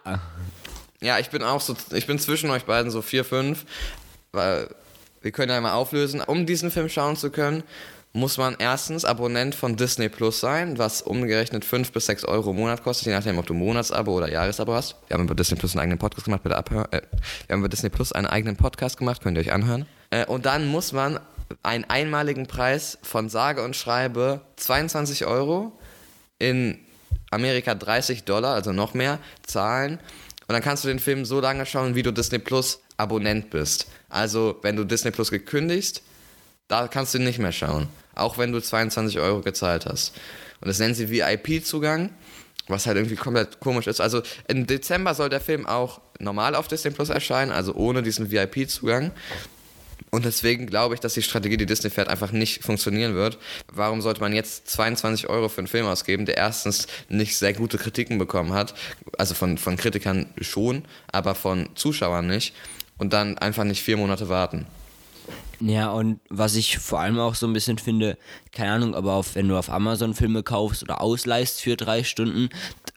Ja, 1.01 1.19
ich 1.19 1.31
bin 1.31 1.43
auch 1.43 1.61
so, 1.61 1.75
ich 1.93 2.07
bin 2.07 2.21
zwischen 2.21 2.51
euch 2.51 2.65
beiden 2.65 2.93
so 2.93 3.03
4, 3.03 3.25
5, 3.25 3.65
weil 4.31 4.73
wir 5.21 5.33
können 5.33 5.51
ja 5.51 5.61
mal 5.61 5.73
auflösen, 5.73 6.21
um 6.21 6.47
diesen 6.47 6.71
Film 6.71 6.89
schauen 6.89 7.17
zu 7.17 7.31
können, 7.31 7.65
muss 8.17 8.39
man 8.39 8.57
erstens 8.59 9.05
Abonnent 9.05 9.55
von 9.55 9.77
Disney 9.77 10.09
Plus 10.09 10.41
sein, 10.41 10.79
was 10.79 11.03
umgerechnet 11.03 11.67
5 11.67 11.93
bis 11.93 12.07
6 12.07 12.25
Euro 12.25 12.53
im 12.53 12.57
Monat 12.57 12.83
kostet, 12.83 13.09
je 13.09 13.13
nachdem, 13.13 13.37
ob 13.37 13.45
du 13.45 13.53
Monatsabo 13.53 14.11
oder 14.11 14.33
Jahresabo 14.33 14.73
hast. 14.73 14.97
Wir 15.07 15.15
haben 15.15 15.25
über 15.25 15.35
Disney 15.35 15.59
Plus 15.59 15.73
einen 15.75 15.83
eigenen 15.83 15.99
Podcast 15.99 16.25
gemacht, 16.25 16.43
bitte 16.43 16.57
abhören. 16.57 16.91
Äh, 16.93 17.03
wir 17.47 17.53
haben 17.53 17.61
über 17.61 17.69
Disney 17.69 17.91
Plus 17.91 18.13
einen 18.13 18.27
eigenen 18.27 18.57
Podcast 18.57 18.97
gemacht, 18.97 19.23
könnt 19.23 19.37
ihr 19.37 19.43
euch 19.43 19.53
anhören. 19.53 19.85
Äh, 20.09 20.25
und 20.25 20.47
dann 20.47 20.67
muss 20.67 20.93
man 20.93 21.21
einen 21.63 21.85
einmaligen 21.85 22.47
Preis 22.47 22.97
von 23.03 23.29
sage 23.29 23.63
und 23.63 23.77
schreibe 23.77 24.41
22 24.57 25.27
Euro 25.27 25.79
in 26.39 26.79
Amerika 27.31 27.75
30 27.75 28.25
Dollar, 28.25 28.55
also 28.55 28.73
noch 28.73 28.95
mehr, 28.95 29.19
zahlen. 29.47 29.99
Und 30.49 30.55
dann 30.55 30.63
kannst 30.63 30.85
du 30.85 30.89
den 30.89 31.01
Film 31.01 31.27
so 31.27 31.41
lange 31.41 31.67
schauen, 31.67 31.95
wie 31.95 32.03
du 32.03 32.13
Disney 32.13 32.39
Plus 32.39 32.81
Abonnent 32.97 33.51
bist. 33.51 33.89
Also, 34.09 34.59
wenn 34.63 34.75
du 34.75 34.85
Disney 34.85 35.11
Plus 35.11 35.31
gekündigst, 35.31 36.03
da 36.67 36.89
kannst 36.89 37.13
du 37.13 37.19
nicht 37.19 37.39
mehr 37.39 37.53
schauen. 37.53 37.89
Auch 38.17 38.39
wenn 38.39 38.53
du 38.53 38.61
22 38.61 39.21
Euro 39.21 39.41
gezahlt 39.41 39.87
hast. 39.87 40.15
Und 40.61 40.69
das 40.69 40.79
nennen 40.79 40.95
sie 40.95 41.11
VIP-Zugang, 41.11 42.11
was 42.67 42.87
halt 42.87 42.97
irgendwie 42.97 43.17
komplett 43.17 43.61
komisch 43.61 43.87
ist. 43.87 44.01
Also 44.01 44.23
im 44.49 44.67
Dezember 44.67 45.15
soll 45.15 45.29
der 45.29 45.41
Film 45.41 45.67
auch 45.67 46.01
normal 46.19 46.55
auf 46.55 46.67
Disney 46.67 46.91
Plus 46.91 47.11
erscheinen, 47.11 47.53
also 47.53 47.75
ohne 47.75 48.03
diesen 48.03 48.31
VIP-Zugang. 48.31 49.13
Und 50.11 50.25
deswegen 50.25 50.67
glaube 50.67 50.95
ich, 50.95 51.01
dass 51.01 51.15
die 51.15 51.23
Strategie, 51.23 51.57
die 51.57 51.67
Disney 51.67 51.91
fährt, 51.91 52.09
einfach 52.09 52.33
nicht 52.33 52.63
funktionieren 52.63 53.15
wird. 53.15 53.39
Warum 53.73 54.01
sollte 54.01 54.21
man 54.21 54.33
jetzt 54.33 54.69
22 54.71 55.29
Euro 55.29 55.49
für 55.49 55.59
einen 55.59 55.67
Film 55.67 55.87
ausgeben, 55.87 56.27
der 56.27 56.37
erstens 56.37 56.87
nicht 57.09 57.37
sehr 57.37 57.53
gute 57.53 57.77
Kritiken 57.77 58.19
bekommen 58.19 58.53
hat? 58.53 58.75
Also 59.19 59.35
von, 59.35 59.59
von 59.59 59.77
Kritikern 59.77 60.27
schon, 60.41 60.85
aber 61.11 61.35
von 61.35 61.69
Zuschauern 61.75 62.27
nicht. 62.27 62.55
Und 62.99 63.13
dann 63.13 63.37
einfach 63.37 63.65
nicht 63.65 63.83
vier 63.83 63.99
Monate 63.99 64.29
warten. 64.29 64.67
Ja, 65.61 65.91
und 65.91 66.21
was 66.29 66.55
ich 66.55 66.79
vor 66.79 67.01
allem 67.01 67.19
auch 67.19 67.35
so 67.35 67.47
ein 67.47 67.53
bisschen 67.53 67.79
finde, 67.79 68.19
keine 68.53 68.73
Ahnung, 68.73 68.95
aber 68.95 69.15
auf, 69.15 69.35
wenn 69.35 69.49
du 69.49 69.57
auf 69.57 69.71
Amazon 69.71 70.15
Filme 70.15 70.43
kaufst 70.43 70.83
oder 70.83 71.01
ausleihst 71.01 71.63
für 71.63 71.77
drei 71.77 72.05
Stunden 72.05 72.51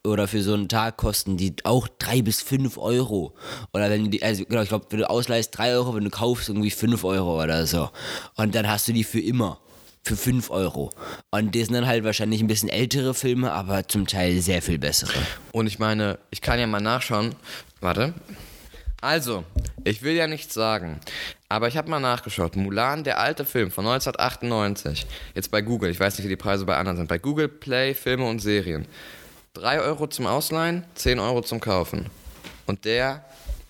oder 0.04 0.28
für 0.28 0.42
so 0.42 0.54
einen 0.54 0.68
Tag, 0.68 0.98
kosten 0.98 1.38
die 1.38 1.56
auch 1.64 1.88
drei 1.88 2.22
bis 2.22 2.42
fünf 2.42 2.78
Euro. 2.78 3.34
Oder 3.74 3.90
wenn 3.90 4.12
die, 4.12 4.22
also 4.22 4.44
genau, 4.46 4.62
ich 4.62 4.70
glaube, 4.70 4.88
wenn 4.90 5.00
du 5.00 5.10
ausleihst 5.10 5.58
drei 5.58 5.74
Euro, 5.74 5.96
wenn 5.96 6.04
du 6.04 6.10
kaufst 6.10 6.50
irgendwie 6.50 6.72
fünf 6.72 7.04
Euro 7.04 7.42
oder 7.42 7.66
so. 7.66 7.90
Und 8.36 8.56
dann 8.56 8.68
hast 8.68 8.88
du 8.88 8.94
die 8.94 9.04
für 9.04 9.22
immer. 9.22 9.60
Für 10.02 10.16
fünf 10.16 10.50
Euro. 10.50 10.92
Und 11.30 11.56
das 11.56 11.66
sind 11.66 11.74
dann 11.74 11.86
halt 11.86 12.06
wahrscheinlich 12.06 12.40
ein 12.40 12.48
bisschen 12.48 12.70
ältere 12.70 13.14
Filme, 13.14 13.52
aber 13.52 13.86
zum 13.88 14.08
Teil 14.08 14.40
sehr 14.42 14.62
viel 14.62 14.80
bessere. 14.80 15.12
Und 15.52 15.68
ich 15.68 15.78
meine, 15.78 16.20
ich 16.32 16.42
kann 16.42 16.58
ja 16.58 16.68
mal 16.68 16.80
nachschauen. 16.80 17.36
Warte. 17.82 18.14
Also, 19.02 19.44
ich 19.84 20.02
will 20.02 20.16
ja 20.16 20.28
nichts 20.28 20.54
sagen, 20.54 21.00
aber 21.50 21.68
ich 21.68 21.76
habe 21.76 21.90
mal 21.90 22.00
nachgeschaut. 22.00 22.56
Mulan, 22.56 23.04
der 23.04 23.20
alte 23.20 23.44
Film 23.44 23.72
von 23.72 23.86
1998, 23.86 25.08
jetzt 25.34 25.50
bei 25.52 25.62
Google, 25.62 25.90
ich 25.90 26.00
weiß 26.00 26.18
nicht, 26.18 26.26
wie 26.26 26.30
die 26.30 26.36
Preise 26.36 26.66
bei 26.66 26.78
anderen 26.78 26.98
sind, 26.98 27.08
bei 27.08 27.18
Google 27.18 27.50
Play 27.50 27.96
Filme 27.96 28.26
und 28.28 28.40
Serien. 28.40 28.88
3 29.56 29.82
Euro 29.82 30.08
zum 30.08 30.28
Ausleihen, 30.28 30.86
10 30.94 31.20
Euro 31.20 31.42
zum 31.42 31.60
Kaufen. 31.60 32.06
Und 32.68 32.86
der, 32.86 33.26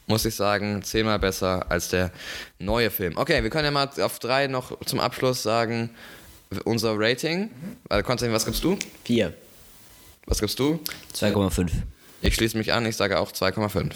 muss 0.07 0.25
ich 0.25 0.35
sagen, 0.35 0.83
zehnmal 0.83 1.19
besser 1.19 1.65
als 1.71 1.87
der 1.87 2.11
neue 2.59 2.89
Film. 2.89 3.17
Okay, 3.17 3.41
wir 3.41 3.49
können 3.49 3.65
ja 3.65 3.71
mal 3.71 3.89
auf 4.01 4.19
drei 4.19 4.47
noch 4.47 4.77
zum 4.85 4.99
Abschluss 4.99 5.41
sagen, 5.41 5.91
unser 6.65 6.95
Rating. 6.97 7.49
Also, 7.87 8.03
Konstantin, 8.03 8.35
was 8.35 8.45
gibst 8.45 8.63
du? 8.63 8.77
4. 9.05 9.33
Was 10.25 10.39
gibst 10.39 10.59
du? 10.59 10.79
2,5. 11.15 11.69
Ich 12.21 12.35
schließe 12.35 12.57
mich 12.57 12.73
an, 12.73 12.85
ich 12.85 12.97
sage 12.97 13.19
auch 13.19 13.31
2,5. 13.31 13.93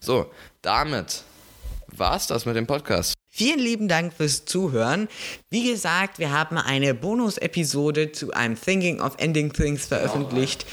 So, 0.00 0.32
damit 0.62 1.24
war's 1.96 2.26
das 2.26 2.46
mit 2.46 2.56
dem 2.56 2.66
Podcast. 2.66 3.14
Vielen 3.28 3.60
lieben 3.60 3.88
Dank 3.88 4.12
fürs 4.12 4.44
Zuhören. 4.44 5.08
Wie 5.50 5.70
gesagt, 5.70 6.18
wir 6.18 6.32
haben 6.32 6.58
eine 6.58 6.94
Bonus-Episode 6.94 8.12
zu 8.12 8.32
einem 8.32 8.60
Thinking 8.60 9.00
of 9.00 9.14
Ending 9.18 9.52
Things 9.52 9.86
veröffentlicht. 9.86 10.66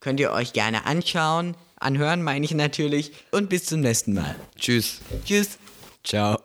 Könnt 0.00 0.20
ihr 0.20 0.32
euch 0.32 0.52
gerne 0.52 0.84
anschauen. 0.84 1.56
Anhören 1.76 2.22
meine 2.22 2.44
ich 2.44 2.54
natürlich. 2.54 3.12
Und 3.30 3.48
bis 3.48 3.64
zum 3.66 3.80
nächsten 3.80 4.14
Mal. 4.14 4.36
Tschüss. 4.58 5.00
Tschüss. 5.24 5.58
Ciao. 6.04 6.38